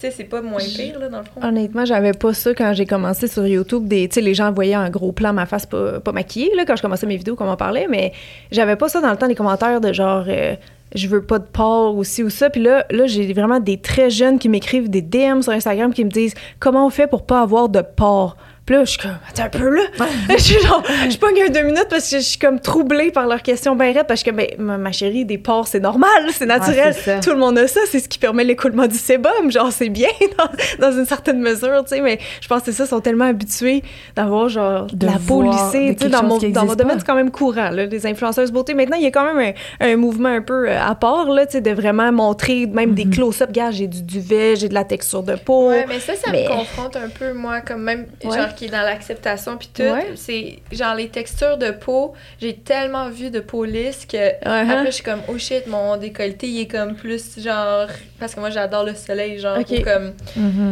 [0.01, 1.41] Tu sais, c'est pas moins pire, là, dans le fond.
[1.43, 3.89] Honnêtement, j'avais pas ça quand j'ai commencé sur YouTube.
[3.89, 6.65] Des, tu sais, les gens voyaient en gros plan ma face pas, pas maquillée là,
[6.65, 8.13] quand je commençais mes vidéos, comme on parlait, mais
[8.53, 10.55] j'avais pas ça dans le temps des commentaires de genre euh,
[10.95, 12.51] je veux pas de porc ou ou ça.
[12.51, 16.05] Puis là, là j'ai vraiment des très jeunes qui m'écrivent des DM sur Instagram qui
[16.05, 18.37] me disent comment on fait pour pas avoir de porc.
[18.69, 19.83] Puis là, je suis comme, attends un peu là.
[20.29, 23.27] je suis genre, je pogne un deux minutes parce que je suis comme troublée par
[23.27, 26.45] leurs questions bien raides parce que, ben, ma, ma chérie, des porcs, c'est normal, c'est
[26.45, 26.95] naturel.
[27.25, 29.51] Tout le monde a ça, c'est ce qui permet l'écoulement du sébum.
[29.51, 32.77] Genre, c'est bien dans, dans une certaine mesure, tu sais, mais je pense que c'est
[32.77, 33.83] ça, ils sont tellement habitués
[34.15, 37.15] d'avoir, genre, de, la peau lissée, tu sais, dans mon, dans mon domaine, c'est quand
[37.15, 38.75] même courant, là, les influenceuses beauté.
[38.75, 41.47] Maintenant, il y a quand même un, un mouvement un peu euh, à part, là,
[41.47, 43.51] tu sais, de vraiment montrer même des close-up.
[43.51, 45.71] Gars, j'ai du duvet, j'ai de la texture de peau.
[45.71, 48.37] Ouais, mais ça, ça Mais- me confronte un peu, moi, comme même, Ouais.
[48.37, 49.83] genre, qui est dans l'acceptation puis tout.
[49.83, 50.09] Ouais.
[50.17, 54.71] C'est, genre, les textures de peau, j'ai tellement vu de peau lisse que Uh-huh.
[54.71, 57.87] après, je suis comme, oh shit, mon décolleté, il est comme plus, genre,
[58.19, 59.67] parce que moi, j'adore le soleil, genre, Ok.
[59.79, 60.13] ou comme,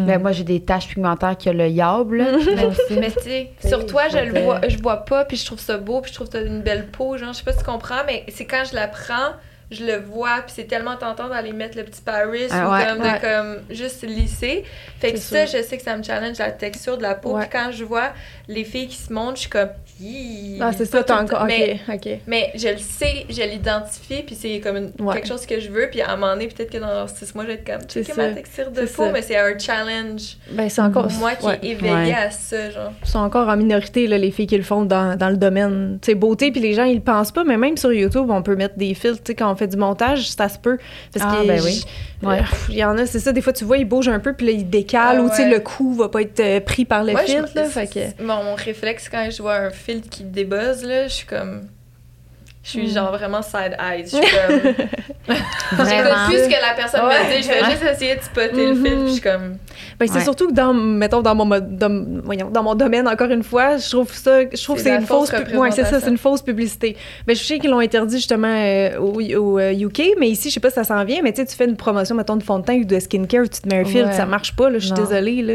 [0.07, 2.25] Ben, moi, j'ai des taches pigmentaires qui a le yab, là.
[2.57, 5.61] mais, mais tu sais, sur toi, je le vois, je vois pas, puis je trouve
[5.61, 7.59] ça beau, puis je trouve que t'as une belle peau, genre, je sais pas si
[7.59, 9.33] tu comprends, mais c'est quand je la prends,
[9.71, 12.87] je le vois, puis c'est tellement tentant d'aller mettre le petit Paris Ah ou ouais,
[12.87, 13.13] comme ouais.
[13.15, 14.65] de comme juste lisser.
[15.01, 17.37] Fait que ça, je sais que ça me challenge la texture de la peau.
[17.39, 18.11] Puis quand je vois
[18.49, 19.69] les filles qui se montrent, je suis comme,
[20.61, 21.45] Ah, c'est ça, t'as encore.
[21.47, 22.19] Mais, Ok, ok.
[22.27, 25.15] mais je le sais, je l'identifie, puis c'est comme une- Ouais.
[25.15, 25.89] quelque chose que je veux.
[25.91, 28.13] Puis à un moment donné, peut-être que dans six mois, je vais être comme, checker
[28.17, 29.11] ma texture de peau, ça.
[29.13, 31.11] mais c'est un challenge Ben, c'est encore.
[31.19, 32.15] moi qui est éveillé Ouais.
[32.15, 32.93] à ça, genre.
[33.05, 36.07] sont encore en minorité, là, les filles qui le font dans, dans le domaine, tu
[36.13, 38.57] sais, beauté, puis les gens, ils le pensent pas, mais même sur YouTube, on peut
[38.57, 40.79] mettre des filtres, tu sais, quand on fait du montage, ça se peut.
[41.13, 41.83] Parce Ah, que ben oui.
[42.23, 42.39] Ouais.
[42.39, 44.33] pff, il y en a, c'est ça, des fois, tu vois, ils bougent un peu,
[44.35, 45.51] puis là, ils décalent, Ah, ou tu sais, ouais.
[45.51, 47.65] le coup va pas être euh, pris par le je- filtre, là.
[47.65, 48.23] c'est- Fait que...
[48.23, 51.63] Mon réflexe quand je vois un filtre qui débuzz, là, je suis comme.
[52.69, 52.83] Je Hmm.
[52.85, 54.05] suis genre vraiment side eyes.
[54.07, 54.75] Je suis comme.
[55.29, 56.29] J'écoute Vraiment.
[56.29, 57.15] plus ce que la personne Ouais.
[57.25, 57.43] me dit.
[57.43, 58.85] Je vais juste essayer de spotter le Mhm.
[58.85, 58.99] filtre.
[58.99, 59.57] Puis je suis comme.
[59.99, 60.21] Ben, c'est Ouais.
[60.25, 63.77] surtout que dans, mettons, dans mon, mo- dans, voyons, dans mon domaine, encore une fois,
[63.77, 66.43] je trouve ça, je trouve que C'est une fausse ouais, c'est ça, c'est une fausse
[66.43, 66.97] publicité.
[67.27, 70.55] Ben, je sais qu'ils l'ont interdit justement euh, au, au, euh, UK, mais ici, je
[70.55, 72.43] sais pas si ça s'en vient, mais tu sais, tu fais une promotion, mettons, de
[72.43, 74.15] fond de teint ou de skincare, tu te mets un filtre, Ouais.
[74.17, 75.55] ça marche pas, là, je suis désolée, là.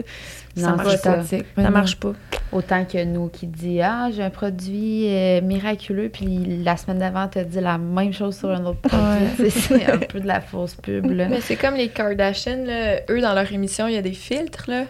[0.55, 1.23] Ça Non, marche pas.
[1.23, 1.37] ça.
[1.55, 2.13] Ça marche pas.
[2.51, 7.27] Autant que nous qui dit Ah, j'ai un produit euh, miraculeux, puis la semaine d'avant,
[7.29, 9.27] t'as dit la même chose sur un autre produit.
[9.37, 11.09] Tu C'est un peu de la fausse pub.
[11.11, 11.27] Là.
[11.29, 12.97] Mais c'est comme les Kardashians, là.
[13.09, 14.83] Eux, dans leur émission, il y a des filtres, là.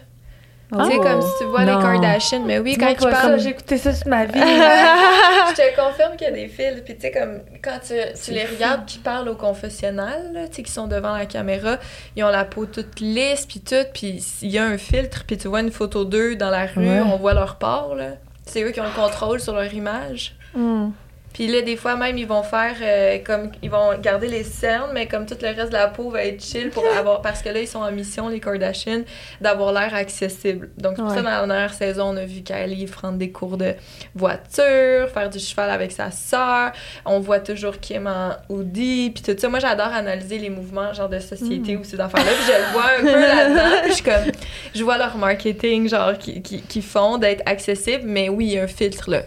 [0.73, 1.77] Tu sais, comme si tu vois Non.
[1.77, 2.43] les Kardashians.
[2.45, 3.39] Mais oui, quand ça, parlent.
[3.39, 4.39] j'ai écouté ça toute ma vie.
[4.39, 6.83] je te confirme qu'il y a des filtres.
[6.85, 7.93] Puis tu sais, comme quand tu,
[8.23, 11.77] tu les regardes qui parlent au confessionnal, là, tu sais, qui sont devant la caméra,
[12.15, 13.75] ils ont la peau toute lisse, puis tout.
[13.93, 16.87] Puis il y a un filtre, puis tu vois une photo d'eux dans la rue,
[16.87, 17.01] Ouais.
[17.01, 18.11] on voit leur port, là.
[18.45, 20.35] C'est eux qui ont le contrôle sur leur image.
[20.53, 20.89] Hmm.
[21.33, 23.51] Puis là, des fois même, ils vont faire euh, comme.
[23.61, 26.43] Ils vont garder les cernes, mais comme tout le reste de la peau va être
[26.43, 27.21] chill pour avoir.
[27.21, 29.03] Parce que là, ils sont en mission, les Kardashians,
[29.39, 30.69] d'avoir l'air accessible.
[30.77, 31.23] Donc, c'est pour ça, Ouais.
[31.23, 33.73] dans la dernière saison, on a vu Kylie prendre des cours de
[34.15, 36.71] voiture, faire du cheval avec sa sœur.
[37.05, 39.49] On voit toujours Kim en hoodie, puis tout ça.
[39.49, 42.31] Moi, j'adore analyser les mouvements, genre de société ou ces affaires-là.
[42.31, 43.77] Puis je le vois un peu là-dedans.
[43.83, 44.31] Puis je suis comme.
[44.75, 48.59] Je vois leur marketing, genre, qui, qui, qui font d'être accessible, mais oui, il y
[48.59, 49.21] a un filtre, là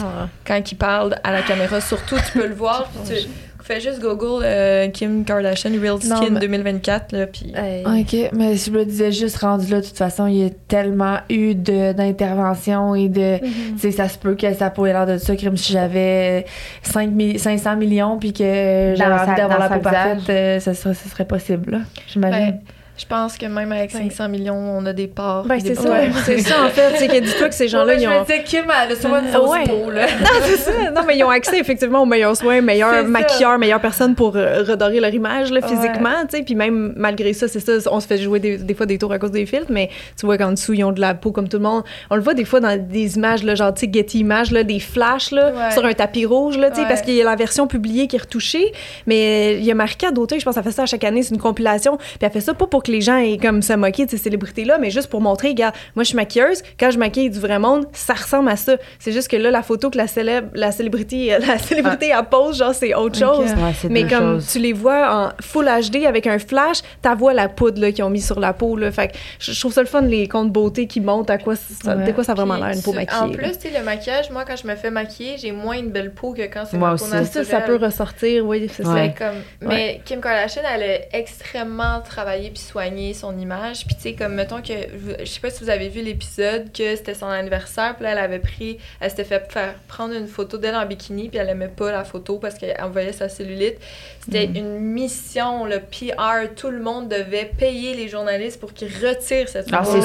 [0.00, 0.28] Ah.
[0.46, 1.80] quand il parle à la caméra.
[1.80, 2.88] Surtout, tu peux le voir.
[3.06, 3.28] puis tu
[3.64, 7.12] fais juste Google euh, Kim Kardashian Real Non, Skin mais- 2024.
[7.12, 7.52] Là, puis...
[7.54, 7.84] Hey.
[7.86, 11.18] Ok, mais je me disais juste rendu là, de toute façon, il y a tellement
[11.30, 13.38] eu de- d'interventions et de.
[13.78, 16.44] Sais, ça se peut que ça pourrait l'air de ça, comme si j'avais
[16.82, 20.74] 5 mi- 500 millions puis que j'avais Dans envie d'avoir la peau parfaite, euh, ça,
[20.74, 21.78] serait, ça serait possible, là,
[22.08, 22.50] j'imagine.
[22.50, 22.60] Ben,
[22.98, 25.44] je pense que même avec 500 millions, on a des parts.
[25.44, 26.12] Ben, c'est ça, problèmes.
[26.24, 26.92] c'est ça, en fait.
[26.98, 28.24] C'est que dis-toi que ces gens-là, ils ont.
[28.44, 29.32] Kim, elle a une Ouais.
[29.32, 30.06] fausse peau, là.
[30.20, 30.90] Non, c'est ça.
[30.94, 34.62] Non, mais ils ont accès effectivement aux meilleurs soins, meilleurs maquilleurs, meilleures personnes pour euh,
[34.62, 35.68] redorer leur image là, Ouais.
[35.68, 36.42] physiquement, tu sais.
[36.44, 39.12] Puis même malgré ça, c'est ça, on se fait jouer des, des fois des tours
[39.12, 39.88] à cause des filtres, mais
[40.18, 41.82] tu vois qu'en dessous, ils ont de la peau comme tout le monde.
[42.10, 44.64] On le voit des fois dans des images, là, genre, tu sais, Getty Images, là,
[44.64, 45.70] des flashs là, Ouais.
[45.72, 46.88] sur un tapis rouge, là, tu sais, Ouais.
[46.88, 48.72] parce qu'il y a la version publiée qui est retouchée.
[49.06, 51.34] Mais il y a Marika Dauté, je pense, elle fait ça à chaque année, c'est
[51.34, 51.96] une compilation.
[51.96, 54.16] Puis elle fait ça pas pour que les gens aient comme se moquer de ces
[54.18, 57.58] célébrités-là, mais juste pour montrer, regarde, moi je suis maquilleuse, quand je maquille du vrai
[57.58, 58.76] monde, ça ressemble à ça.
[58.98, 62.58] C'est juste que là, la photo que la célèbre, la célébrité, la célébrité elle pose,
[62.58, 63.50] genre c'est autre chose.
[63.52, 64.48] Ouais, Mais comme choses.
[64.52, 68.04] tu les vois en full HD avec un flash, t'as vois la poudre là, qu'ils
[68.04, 68.76] ont mis sur la peau.
[68.76, 68.90] Là.
[68.90, 71.96] Fait que je trouve ça le fun, les comptes beauté qui montrent à quoi ça,
[71.96, 72.04] Ouais.
[72.06, 73.20] de quoi ça a vraiment l'air une peau maquillée.
[73.20, 75.90] En plus, tu sais, le maquillage, moi, quand je me fais maquiller, j'ai moins une
[75.90, 77.44] belle peau que quand c'est Moi ma peau naturelle.
[77.44, 78.88] ça, ça peut ressortir, oui, c'est ça.
[78.92, 79.08] Ouais.
[79.16, 83.84] Fait comme, mais Kim Kardashian, elle a extrêmement travaillé puis soigné son image.
[83.86, 84.72] Puis tu sais, comme mettons que,
[85.20, 88.18] je sais pas si vous avez vu l'épisode, que c'était son anniversaire, puis là, elle
[88.18, 91.68] avait pris, elle s'était fait faire prendre une photo d'elle en bikini, puis elle aimait
[91.68, 93.76] pas la photo parce qu'elle envoyait sa cellulite.
[94.24, 94.56] C'était Mm.
[94.56, 99.66] une mission, le PR, tout le monde devait payer les journalistes pour qu'ils retirent cette
[99.72, 99.98] Ah, photo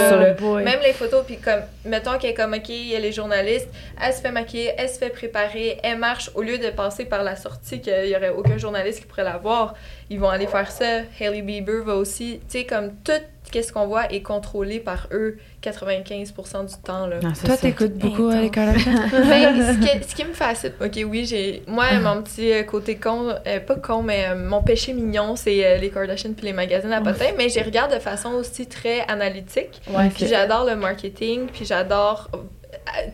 [0.57, 3.69] même les photos, puis comme, mettons qu'elle est comme, OK, il y a les journalistes,
[4.03, 7.23] elle se fait maquiller, elle se fait préparer, elle marche, au lieu de passer par
[7.23, 9.75] la sortie, qu'il y aurait aucun journaliste qui pourrait la voir,
[10.09, 11.01] ils vont aller faire ça.
[11.19, 13.11] Hailey Bieber va aussi, tu sais, comme tout
[13.51, 17.19] qu'est-ce qu'on voit est contrôlé par eux 95% du temps, là.
[17.21, 18.91] Non, c'est Toi, t'écoutes beaucoup euh, les Kardashians?
[19.11, 21.63] Ben, ce, qui, ce qui me fascine, ok, oui, j'ai.
[21.67, 25.65] Moi, mon petit euh, côté con, euh, pas con, mais euh, mon péché mignon, c'est
[25.65, 29.01] euh, les Kardashians puis les magazines à potins, mais j'y regarde de façon aussi très
[29.07, 29.81] analytique.
[29.89, 32.29] Ouais, Puis j'adore le marketing, puis j'adore.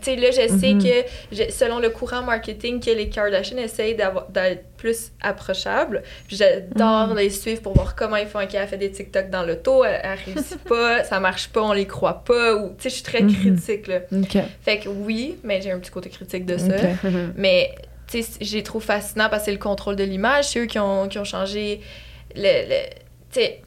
[0.02, 0.82] Tu sais, là, je sais Mhm.
[0.82, 6.02] que je- selon le courant marketing, que les Kardashians essayent d'avoir- d'être plus approchables.
[6.28, 7.16] Puis j'adore Mhm.
[7.18, 8.40] les suivre pour voir comment ils font.
[8.42, 11.72] Ok, elle fait des TikTok dans l'auto, elle, elle réussit pas, ça marche pas, on
[11.72, 12.54] les croit pas.
[12.56, 13.34] Ou, tu sais, je suis très Mhm.
[13.34, 14.00] critique, là.
[14.62, 16.66] Fait que oui, mais j'ai un petit côté critique de ça.
[17.36, 17.74] Mais
[18.06, 20.44] tu sais, j'ai trouvé fascinant parce que c'est le contrôle de l'image.
[20.48, 21.80] C'est eux qui ont, qui ont changé
[22.36, 22.86] le, le,
[23.32, 23.60] tu sais,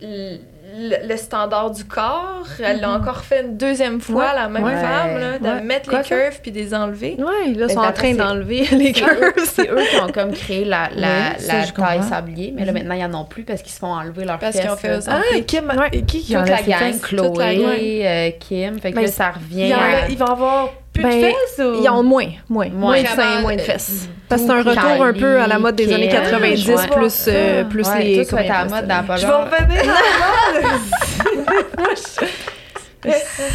[0.75, 2.45] le, standard du corps.
[2.63, 4.35] Elle l'a encore fait une deuxième fois, Ouais.
[4.35, 4.75] la même Ouais.
[4.75, 5.61] femme, là, de Ouais.
[5.61, 7.15] mettre Quoi, les curves puis de les enlever.
[7.17, 9.33] Ouais, là, ils sont en après, train d'enlever les curves.
[9.45, 12.01] c'est eux qui ont comme créé la, la, la taille comprends.
[12.03, 12.77] sablier, mais là Mhm.
[12.79, 14.75] maintenant ils en ont plus parce qu'ils se font enlever leur Parce fesses, qu'ils ont
[14.75, 15.45] fait Ah, autres.
[15.45, 15.89] Kim, Ouais.
[16.01, 17.01] qui qui Toute enlève la ses gang, fesses?
[17.01, 19.69] Chloé, euh, Kim, fait que Ben, là ça revient
[20.07, 21.81] Il, il va avoir plus Ben, de fesses ou?
[21.81, 22.69] Ils en ont moins, moins.
[22.69, 24.09] Moins, de seins, moins de euh, fesses.
[24.27, 26.75] Parce que c'est un retour un peu à la mode des années Kim, 90, ouais.
[26.95, 28.17] plus, euh, plus Ouais, les...
[28.23, 31.89] tout ça va être à la mode dans pas Je vais revenir à la mode!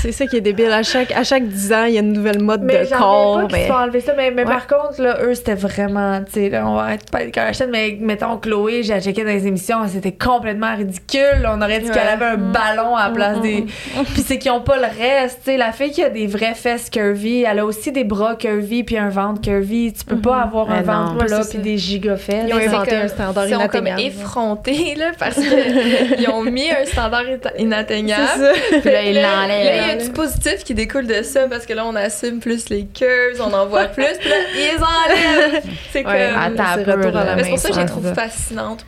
[0.01, 0.71] C'est ça qui est débile.
[0.73, 3.41] À chaque, à chaque 10 ans, il y a une nouvelle mode Mais de corps.
[3.43, 4.15] pas mais- se font enlever ça.
[4.17, 4.53] Mais, mais Ouais.
[4.53, 7.31] par contre, là, eux, c'était vraiment, tu sais, là, on va arrêter de parler de
[7.33, 11.47] Kardashian, mais mettons Chloé, j'ai checké dans les émissions, c'était complètement ridicule.
[11.49, 13.63] On aurait dit qu'elle avait un ballon à la place des.
[14.15, 15.57] Puis c'est qu'ils ont pas le reste, tu sais.
[15.57, 18.97] La fille qui a des vraies fesses curvy, elle a aussi des bras curvy puis
[18.99, 19.93] un ventre curvy.
[19.93, 20.93] Tu peux pas avoir un non.
[21.15, 22.45] ventre plat puis des gigafesses.
[22.49, 26.71] Ils ont inventé comme- un standard Ils sont comme effrontés, là, parce qu'ils ont mis
[26.71, 27.23] un standard
[27.59, 28.23] inatteignable.
[28.37, 28.81] C'est ça.
[28.81, 29.99] Puis là, il Là, là, il y a un l'enlève.
[29.99, 33.67] dispositif qui découle de ça parce que là, on assume plus les curves, on en
[33.67, 35.63] voit plus, puis là, ils enlèvent.
[35.93, 36.57] C'est Ouais, comme.
[36.77, 37.25] C'est peu, retour à là.
[37.25, 38.85] la Mais c'est pour ça que je les trouve fascinantes.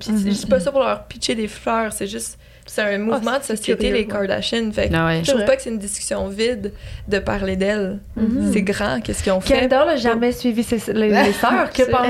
[0.00, 0.18] Puis Mhm.
[0.26, 2.38] je dis pas ça pour leur pitcher des fleurs, c'est juste.
[2.64, 4.06] C'est un mouvement de c'est société, curieux, les ouais.
[4.06, 4.70] Kardashian.
[4.72, 5.22] Fait que Ah ouais.
[5.24, 6.72] je trouve pas que c'est une discussion vide
[7.08, 7.98] de parler d'elles.
[8.16, 8.50] Mhm.
[8.52, 9.52] C'est grand, qu'est-ce qu'ils ont fait.
[9.62, 11.70] Kendall a jamais suivi ses, les, les sœurs?
[11.72, 12.02] Que ça?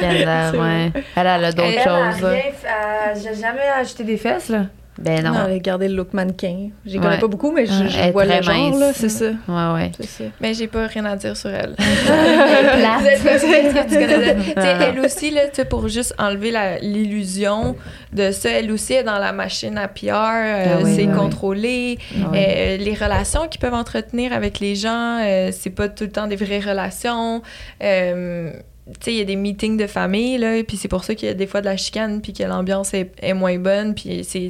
[0.00, 0.92] Kendall, ouais.
[1.16, 2.24] Elle, elle a d'autres Elle, Elle a choses.
[2.24, 4.66] elle- J'ai jamais ajouté des fesses, là.
[4.98, 5.32] Ben non.
[5.32, 6.68] Non, gardé le look mannequin.
[6.86, 7.18] J'y connais Ouais.
[7.20, 8.92] pas beaucoup, mais je, vois le genre, là.
[8.94, 9.26] C'est ça.
[9.48, 9.92] Ouais, ouais.
[9.98, 10.24] C'est ça.
[10.40, 11.74] Mais j'ai pas rien à dire sur elle.
[11.76, 13.00] plate.
[13.00, 14.34] Vous êtes pas sûr que tu connais.
[14.36, 17.76] Tu sais, elle aussi, là, pour juste enlever la- l'illusion
[18.12, 21.14] de ça, elle aussi est dans la machine à PR, euh, Ah oui, c'est oui,
[21.16, 21.98] contrôlé.
[22.14, 22.38] Ah oui.
[22.40, 26.26] Euh, les relations qu'ils peuvent entretenir avec les gens, euh, c'est pas tout le temps
[26.28, 27.42] des vraies relations.
[27.82, 28.52] Euh,
[28.86, 31.28] tu sais, il y a des meetings de famille, là, puis c'est pour ça qu'il
[31.28, 34.24] y a des fois de la chicane, puis que l'ambiance est, est moins bonne, puis
[34.24, 34.48] c'est...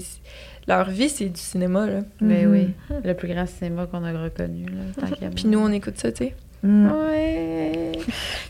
[0.66, 2.00] Leur vie, c'est du cinéma, là.
[2.22, 2.52] Ben Mhm.
[2.52, 2.96] oui.
[3.04, 6.10] Le plus grand cinéma qu'on a reconnu, là, tant qu'à Puis nous, on écoute ça,
[6.10, 6.34] tu sais.
[6.62, 6.90] Mm.
[6.90, 7.92] Ouais.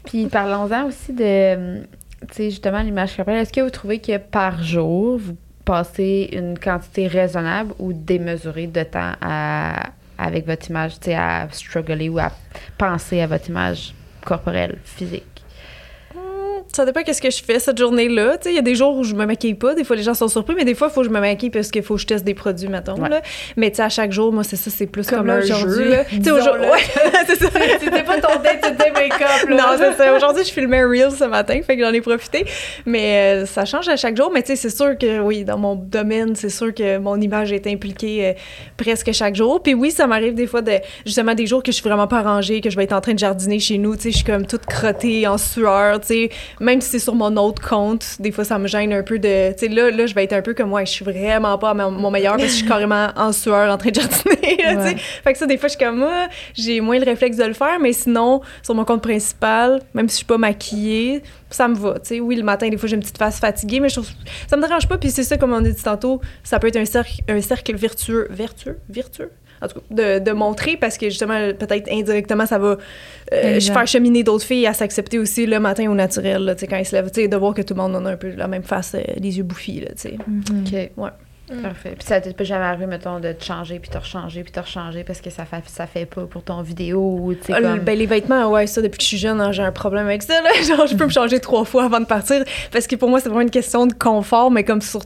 [0.07, 1.87] Puis parlons-en aussi de, tu
[2.31, 3.43] sais, justement, l'image corporelle.
[3.43, 8.85] Est-ce que vous trouvez que par jour, vous passez une quantité raisonnable ou démesurée de
[8.85, 12.31] temps à, avec votre image, tu sais, à struggler ou à
[12.79, 13.93] penser à votre image
[14.25, 15.34] corporelle, physique?
[16.75, 18.37] Ça dépend qu'est-ce que je fais cette journée-là.
[18.47, 19.75] Il y a des jours où je me maquille pas.
[19.75, 21.51] Des fois, les gens sont surpris, mais des fois, il faut que je me maquille
[21.51, 22.97] parce qu'il faut que je teste des produits, mettons.
[23.01, 23.09] Ouais.
[23.09, 23.21] Là.
[23.57, 25.55] Mais tu sais, à chaque jour, moi, c'est ça, c'est plus Comme un jeu.
[25.55, 26.05] aujourd'hui, là.
[26.05, 26.41] Tu sais, disons-le.
[26.43, 26.81] aujourd'hui- ouais,
[27.27, 27.49] c'est ça.
[27.81, 29.57] C'était pas ton date, c'était make-up, là.
[29.57, 30.15] Non, c'est ça.
[30.15, 32.45] Aujourd'hui, je filmais un reel ce matin, fait que j'en ai profité.
[32.87, 34.31] Mais euh, ça change à chaque jour.
[34.33, 37.53] Mais tu sais, c'est sûr que oui, dans mon domaine, c'est sûr que mon image
[37.53, 38.33] est impliquée euh,
[38.77, 39.63] presque chaque jour.
[39.63, 40.73] Puis oui, ça m'arrive des fois de
[41.07, 43.15] justement des jours que je suis vraiment pas rangée, que je vais être en train
[43.15, 43.97] de jardiner chez nous.
[43.97, 46.01] Tu sais, je suis comme toute crottée en sueur.
[46.01, 46.31] Tu sais,
[46.65, 49.53] même si c'est sur mon autre compte, des fois ça me gêne un peu de.
[49.53, 51.71] Tu sais, là, là, je vais être un peu comme ouais, je suis vraiment pas
[51.71, 54.57] à mon, meilleur parce que je suis carrément en sueur en train de jardiner.
[54.65, 54.83] là.
[54.83, 54.97] Ouais.
[54.97, 57.53] Fait que ça, des fois, je suis comme, ah, j'ai moins le réflexe de le
[57.53, 61.75] faire, mais sinon, sur mon compte principal, même si je suis pas maquillée, ça me
[61.75, 61.95] va.
[61.95, 64.09] Tu sais, oui, le matin, des fois, j'ai une petite face fatiguée, mais je trouve,
[64.49, 64.99] ça me dérange pas.
[64.99, 67.77] Puis c'est ça, comme on a dit tantôt, ça peut être un cercle, un cercle
[67.77, 69.31] vertueux, vertueux, vertueux.
[69.63, 72.77] En tout cas, de, de montrer parce que justement, peut-être indirectement, ça va
[73.33, 76.67] euh, faire cheminer d'autres filles à s'accepter aussi le matin au naturel, là, tu sais,
[76.67, 78.17] quand ils se lèvent, tu sais, de voir que tout le monde en a un
[78.17, 80.19] peu la même face, euh, les yeux bouffis, là, tu sais.
[80.27, 80.65] Mhm.
[80.67, 80.91] OK.
[80.97, 81.11] Ouais.
[81.53, 81.61] Mm.
[81.61, 81.93] Parfait.
[81.99, 84.61] Puis ça t'est pas jamais arrivé, mettons, de te changer, puis te rechanger, puis te
[84.61, 87.61] rechanger parce que ça fait, ça fait pas pour ton vidéo ou, tu sais, Ah,
[87.61, 87.81] comme...
[87.81, 90.23] ben, les vêtements, ouais, ça, depuis que je suis jeune, hein, j'ai un problème avec
[90.23, 90.41] ça.
[90.41, 90.49] Là.
[90.67, 92.43] Genre, je peux me changer trois fois avant de partir.
[92.73, 95.03] Parce que pour moi, c'est vraiment une question de confort, mais comme sur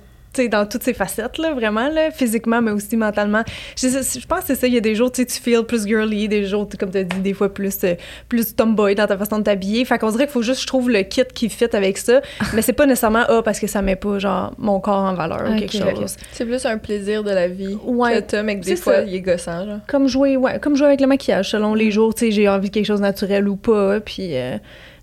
[0.47, 3.43] dans toutes ses facettes, là, vraiment, là, physiquement, mais aussi mentalement.
[3.77, 4.67] Je, je pense que c'est ça.
[4.69, 6.99] Il y a des jours, tu sais, tu feels plus girly, des jours, comme tu
[6.99, 7.95] as dit, des fois plus, euh,
[8.29, 9.85] plus tomboy dans ta façon de t'habiller.
[9.85, 12.21] Fait qu'on dirait qu'il faut juste, je trouve, le kit qui fit avec ça.
[12.55, 15.51] mais c'est pas nécessairement, ah, parce que ça met pas, genre, mon corps en valeur
[15.51, 16.17] ou quelque chose.
[16.33, 19.03] C'est plus un plaisir de la vie Ouais, que t'as, mais que des fois, ça.
[19.05, 19.79] il est gossant, genre.
[19.87, 22.69] comme jouer ouais comme jouer avec le maquillage selon les jours tu sais j'ai envie
[22.69, 24.59] de quelque chose de naturel ou pas puis euh,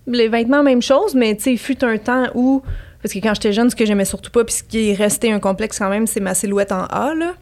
[0.06, 2.62] les vêtements même chose mais tu sais fut un temps où
[3.06, 5.30] parce que quand j'étais jeune ce que j'aimais surtout pas puis ce qui est resté
[5.30, 7.34] un complexe quand même c'est ma silhouette en A là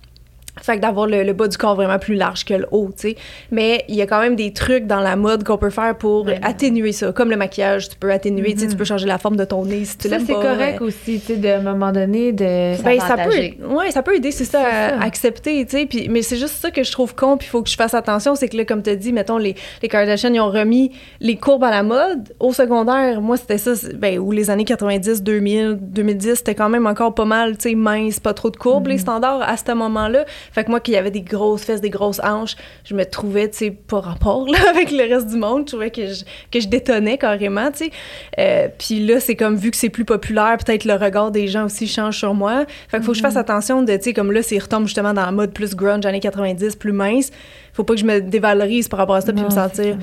[0.60, 3.08] fait que d'avoir le, le bas du corps vraiment plus large que le haut, tu
[3.10, 3.16] sais.
[3.50, 6.26] Mais il y a quand même des trucs dans la mode qu'on peut faire pour
[6.26, 6.38] Ouais.
[6.42, 7.12] atténuer ça.
[7.12, 8.70] Comme le maquillage, tu peux atténuer, tu sais, Mhm.
[8.72, 10.42] tu peux changer la forme de ton nez si tu Ça, l'aimes c'est pas.
[10.42, 12.80] correct aussi, tu sais, de, à un moment donné, de...
[12.82, 15.00] Ben, ça peut, ouais, ça peut aider, c'est ça, à ça.
[15.02, 15.86] accepter, tu sais.
[15.86, 17.94] Puis, mais c'est juste ça que je trouve con, puis il faut que je fasse
[17.94, 20.92] attention, c'est que là, comme tu as dit, mettons, les, les Kardashians, ils ont remis
[21.20, 22.32] les courbes à la mode.
[22.40, 26.68] Au secondaire, moi, c'était ça, c'est- ben, ou les années 90, 2000, 2010, c'était quand
[26.68, 29.72] même encore pas mal, tu sais, mince, pas trop de courbes, les standards à ce
[29.72, 30.24] moment-là.
[30.52, 33.48] Fait que moi, qu'il y avait des grosses fesses, des grosses hanches, je me trouvais,
[33.50, 35.62] tu sais, pas rapport, là, avec le reste du monde.
[35.62, 37.90] Je trouvais que je, que je détonnais carrément, tu sais.
[38.38, 41.64] Euh, puis là, c'est comme, vu que c'est plus populaire, peut-être le regard des gens
[41.64, 42.64] aussi change sur moi.
[42.88, 45.14] Fait qu'il faut que je fasse attention de, tu sais, comme là, c'est retombe justement
[45.14, 47.30] dans la mode plus grunge, années 90, plus mince.
[47.72, 49.98] Faut pas que je me dévalorise par rapport à ça, puis me sentir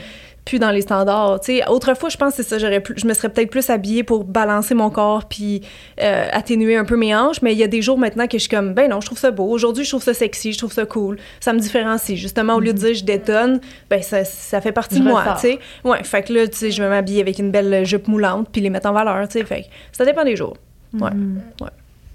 [0.46, 1.40] plus dans les standards.
[1.42, 3.70] Tu sais, autrefois, je pense que c'est ça, j'aurais plus, je me serais peut-être plus
[3.70, 5.62] habillée pour balancer mon corps puis
[6.02, 8.44] euh, atténuer un peu mes hanches, mais il y a des jours maintenant que je
[8.44, 9.46] suis comme, ben non, je trouve ça beau.
[9.48, 11.18] Aujourd'hui, je trouve ça sexy, je trouve ça cool.
[11.40, 12.18] Ça me différencie.
[12.20, 15.22] Justement, au lieu de dire je détonne, ben ça, ça fait partie Je de moi,
[15.22, 15.36] ressors.
[15.42, 15.60] tu sais.
[15.84, 18.62] Ouais, fait que là, tu sais, je vais m'habiller avec une belle jupe moulante puis
[18.62, 19.46] les mettre en valeur, tu sais.
[19.46, 20.58] Fait que ça dépend des jours.
[21.00, 21.12] Ouais.
[21.12, 21.42] Mhm.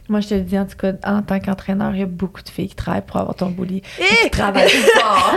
[0.09, 2.43] Moi, je te le dis, en tout cas, en tant qu'entraîneur, il y a beaucoup
[2.43, 3.83] de filles qui travaillent pour avoir ton boulier.
[3.99, 4.25] Eh!
[4.25, 5.33] Qui travaillent fort.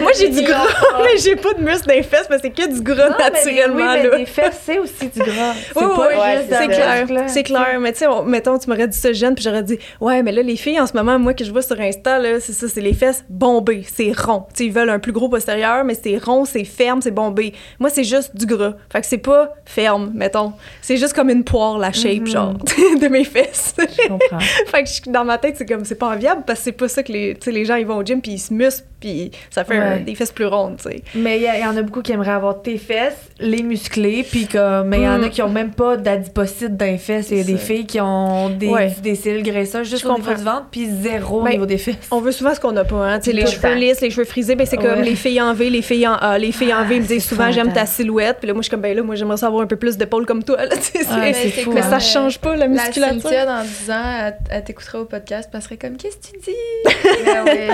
[0.00, 0.66] Moi, j'ai du gras,
[1.02, 3.14] mais j'ai pas de muscles dans les fesses, parce que c'est que du gras Non,
[3.18, 4.16] mais naturellement, oui, mais là.
[4.18, 5.52] des fesses, c'est aussi du gras.
[5.74, 7.06] C'est Oui, pas oui, juste c'est clair.
[7.28, 7.80] C'est clair.
[7.80, 10.32] Mais tu sais, on- mettons, tu m'aurais dit ça jeune, puis j'aurais dit, ouais, mais
[10.32, 12.68] là, les filles, en ce moment, moi, que je vois sur Insta, là, c'est ça,
[12.68, 13.84] c'est les fesses bombées.
[13.86, 14.44] C'est rond.
[14.54, 17.52] Tu sais, ils veulent un plus gros postérieur, mais c'est rond, c'est ferme, c'est bombé.
[17.78, 18.72] Moi, c'est juste du gras.
[18.90, 20.52] Fait que c'est pas ferme, mettons.
[20.80, 22.26] C'est juste comme une poire, la shape, Mhm.
[22.26, 22.54] genre,
[23.00, 23.74] de mes fesses.
[24.02, 24.38] Je comprends.
[24.40, 26.88] fait que je- dans ma tête, c'est comme, c'est pas enviable, parce que c'est pas
[26.88, 28.84] ça que les, tu sais, les gens, ils vont au gym, puis ils se musclent,
[29.00, 31.02] puis ça fait des fesses plus rondes, tu sais.
[31.14, 34.88] Mais il y, en a beaucoup qui aimeraient avoir tes fesses, les musclés, puis comme.
[34.88, 35.30] Mais il y en a Mm.
[35.30, 37.28] qui ont même pas d'adipocytes dans les fesses.
[37.30, 38.94] Il y a C'est des filles qui ont des, Ouais.
[39.02, 41.96] des cellules graisseuses juste Je au niveau du ventre, puis zéro au niveau des fesses.
[42.10, 43.18] On veut souvent ce qu'on n'a pas, hein.
[43.20, 43.74] Tu sais, les cheveux temps.
[43.74, 45.02] lisses, les cheveux frisés, ben c'est comme Ouais.
[45.04, 46.36] les filles en V, les filles en A.
[46.38, 48.36] Les filles en V me disent c'est souvent, j'aime ta silhouette.
[48.40, 49.96] Puis là, moi, je suis comme, ben là, moi, j'aimerais ça avoir un peu plus
[49.96, 50.76] d'épaules comme toi, là.
[50.76, 53.30] tu sais, c'est- Ouais, Mais fou, mais ça change pas la La musculature.
[53.84, 56.56] 10 ans, elle, elle t'écouterait au podcast, elle serait comme Qu'est-ce que tu dis?
[57.26, 57.68] Ah ouais.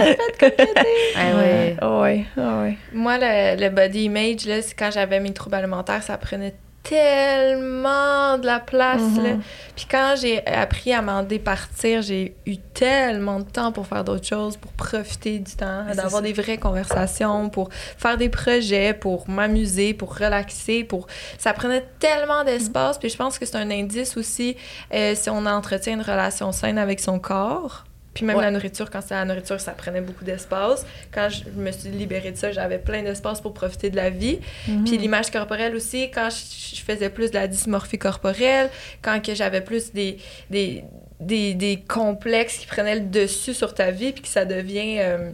[1.16, 1.76] Ah ouais.
[1.80, 2.76] Ah ouais, ah ouais.
[2.92, 6.54] Moi, le, le body image, là, c'est quand j'avais mes troubles alimentaires, ça prenait
[6.88, 9.16] tellement de la place.
[9.16, 9.36] Là.
[9.74, 14.26] Puis quand j'ai appris à m'en départir, j'ai eu tellement de temps pour faire d'autres
[14.26, 19.94] choses, pour profiter du temps, d'avoir des vraies conversations, pour faire des projets, pour m'amuser,
[19.94, 21.06] pour relaxer, pour...
[21.38, 24.56] Ça prenait tellement d'espace, puis je pense que c'est un indice aussi
[24.94, 27.84] euh, si on entretient une relation saine avec son corps.
[28.16, 28.42] Puis même Ouais.
[28.42, 30.84] la nourriture, quand c'était la nourriture, ça prenait beaucoup d'espace.
[31.12, 34.40] Quand je me suis libérée de ça, j'avais plein d'espace pour profiter de la vie.
[34.84, 38.70] Puis l'image corporelle aussi, quand je, je faisais plus de la dysmorphie corporelle,
[39.02, 40.16] quand que j'avais plus des,
[40.50, 40.82] des,
[41.20, 45.30] des, des complexes qui prenaient le dessus sur ta vie, puis que ça devient euh,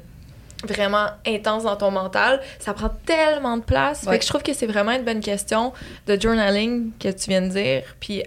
[0.67, 4.03] vraiment intense dans ton mental, ça prend tellement de place.
[4.05, 4.13] Ouais.
[4.13, 5.73] Fait que je trouve que c'est vraiment une bonne question
[6.07, 7.83] de journaling que tu viens de dire.
[8.01, 8.23] Puis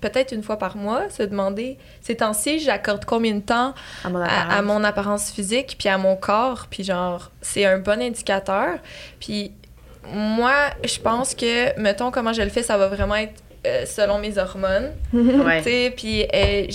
[0.00, 3.74] peut-être une fois par mois, se demander, ces temps-ci, j'accorde combien de temps
[4.04, 4.52] À mon à, apparence.
[4.58, 8.78] à mon apparence physique puis à mon corps puis genre c'est un bon indicateur
[9.20, 9.52] puis
[10.12, 13.34] moi je pense que mettons comment je le fais ça va vraiment être
[13.66, 15.58] euh, selon mes hormones Ouais.
[15.58, 16.66] tu sais puis euh,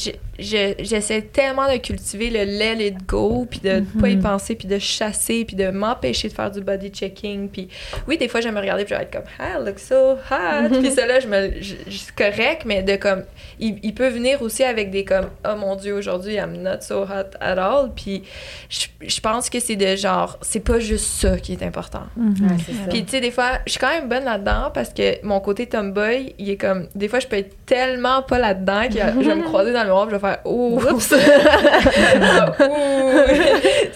[0.41, 4.55] je- je- j'essaie tellement de cultiver le let it go puis de pas y penser
[4.55, 7.69] puis de chasser puis de m'empêcher de faire du body checking puis
[8.07, 10.13] oui des fois je vais me regarder puis je vais être comme ah look so
[10.13, 13.23] hot puis ça là je me je, je- c'est correct mais de comme
[13.59, 17.03] il, il peut venir aussi avec des comme oh mon dieu aujourd'hui I'm not so
[17.03, 18.23] hot at all puis
[18.69, 22.35] je, je pense que c'est de genre c'est pas juste ça qui est important Mhm.
[22.41, 22.89] Ouais, ça.
[22.89, 25.67] puis tu sais des fois je suis quand même bonne là-dedans parce que mon côté
[25.67, 29.35] tomboy il est comme des fois je peux être tellement pas là-dedans que je vais
[29.35, 31.13] me croiser dans le miroir je vais faire oups.
[31.13, 33.11] Ah, ouh.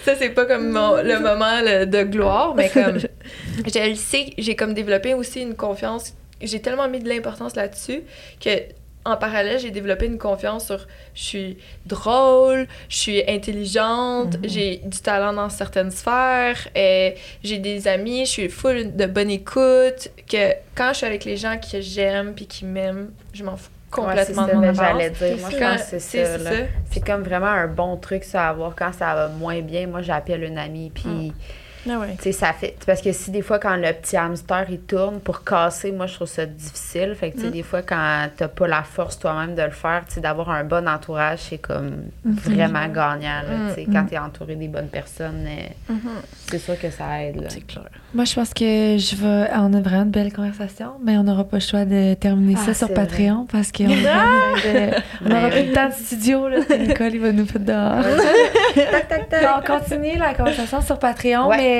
[0.04, 2.98] ça c'est pas comme mon- le moment le- de gloire mais comme
[3.74, 6.14] je le sais j'ai comme développé aussi une confiance.
[6.42, 8.02] J'ai tellement mis de l'importance là-dessus
[8.44, 8.50] que
[9.06, 10.84] en parallèle, j'ai développé une confiance sur
[11.14, 17.14] je suis drôle, je suis intelligente, j'ai du talent dans certaines sphères, et
[17.44, 21.36] j'ai des amis, je suis full de bonne écoute, que quand je suis avec les
[21.36, 25.36] gens que j'aime puis qui m'aiment, je m'en fous complètement ouais, c'est ça, j'allais dire.
[25.40, 26.38] Moi, je pense que c'est ça.
[26.38, 26.50] là.
[26.50, 26.56] ça.
[26.90, 29.86] C'est comme vraiment un bon truc ça à avoir quand ça va moins bien.
[29.86, 31.32] Moi, j'appelle une amie, puis
[31.88, 32.14] Ah ouais.
[32.16, 32.76] tu sais, ça fait.
[32.86, 36.14] Parce que si des fois, quand le petit hamster il tourne pour casser, moi, je
[36.14, 37.14] trouve ça difficile.
[37.18, 40.02] Fait que, tu sais, des fois, quand t'as pas la force toi-même de le faire,
[40.08, 41.92] tu sais, d'avoir un bon entourage, c'est comme
[42.24, 43.42] vraiment gagnant.
[43.42, 43.86] là, tu sais.
[43.90, 45.92] Quand t'es entouré des bonnes personnes, euh,
[46.48, 47.40] c'est sûr que ça aide.
[47.42, 47.48] là.
[47.66, 47.84] clair.
[48.14, 48.64] Moi, je pense que
[48.98, 49.50] je vais.
[49.56, 52.66] On a vraiment une belle conversation, mais on n'aura pas le choix de terminer Ah,
[52.66, 53.84] ça sur c'est Patreon parce qu'on
[55.24, 56.48] on aura plus de temps de studio.
[56.48, 58.02] Là, Nicole, il va nous faire dehors.
[58.74, 61.56] tac, tac, Puis on continue la conversation sur Patreon, Ouais.
[61.56, 61.75] mais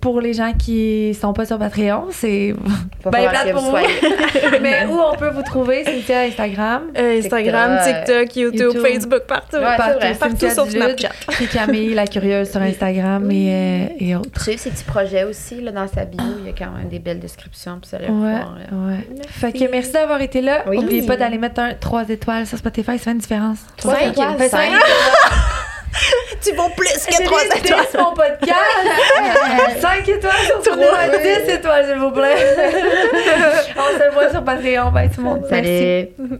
[0.00, 2.54] pour les gens qui sont pas sur Patreon, c'est
[3.04, 3.76] ben plate pour vous
[4.62, 6.82] mais où on peut vous trouver, c'est Instagram?
[6.96, 8.82] Euh, Instagram, TikTok, TikTok, YouTube, YouTube.
[8.82, 9.56] Facebook, partout.
[9.56, 10.14] Ouais, partout, c'est vrai.
[10.14, 11.12] partout Cynthia sauf Dulude, Snapchat.
[11.28, 14.42] Puis Camille, la curieuse sur Instagram et, euh, et autres.
[14.42, 16.98] Suivre ses petits projets aussi, là, dans sa bio, il y a quand même des
[16.98, 19.06] belles descriptions, puis ça Ouais, voir, euh, ouais.
[19.28, 20.64] Fait que merci d'avoir été là.
[20.66, 20.78] Oui.
[20.78, 23.58] N'oubliez pas d'aller mettre un 3 étoiles sur Spotify, ça fait une différence.
[23.76, 24.72] Trois Cinq, étoiles, fait cinq.
[26.42, 27.86] Tu vaux plus que C'est 3 les étoiles.
[27.92, 29.80] dix, mon podcast!
[29.80, 32.56] 5 étoiles sur Spotify, 10 étoiles, s'il vous plaît.
[33.76, 34.90] On se voit sur Patreon.
[34.90, 35.46] Bye tout le monde.
[35.50, 35.68] Merci.
[36.18, 36.38] Salut!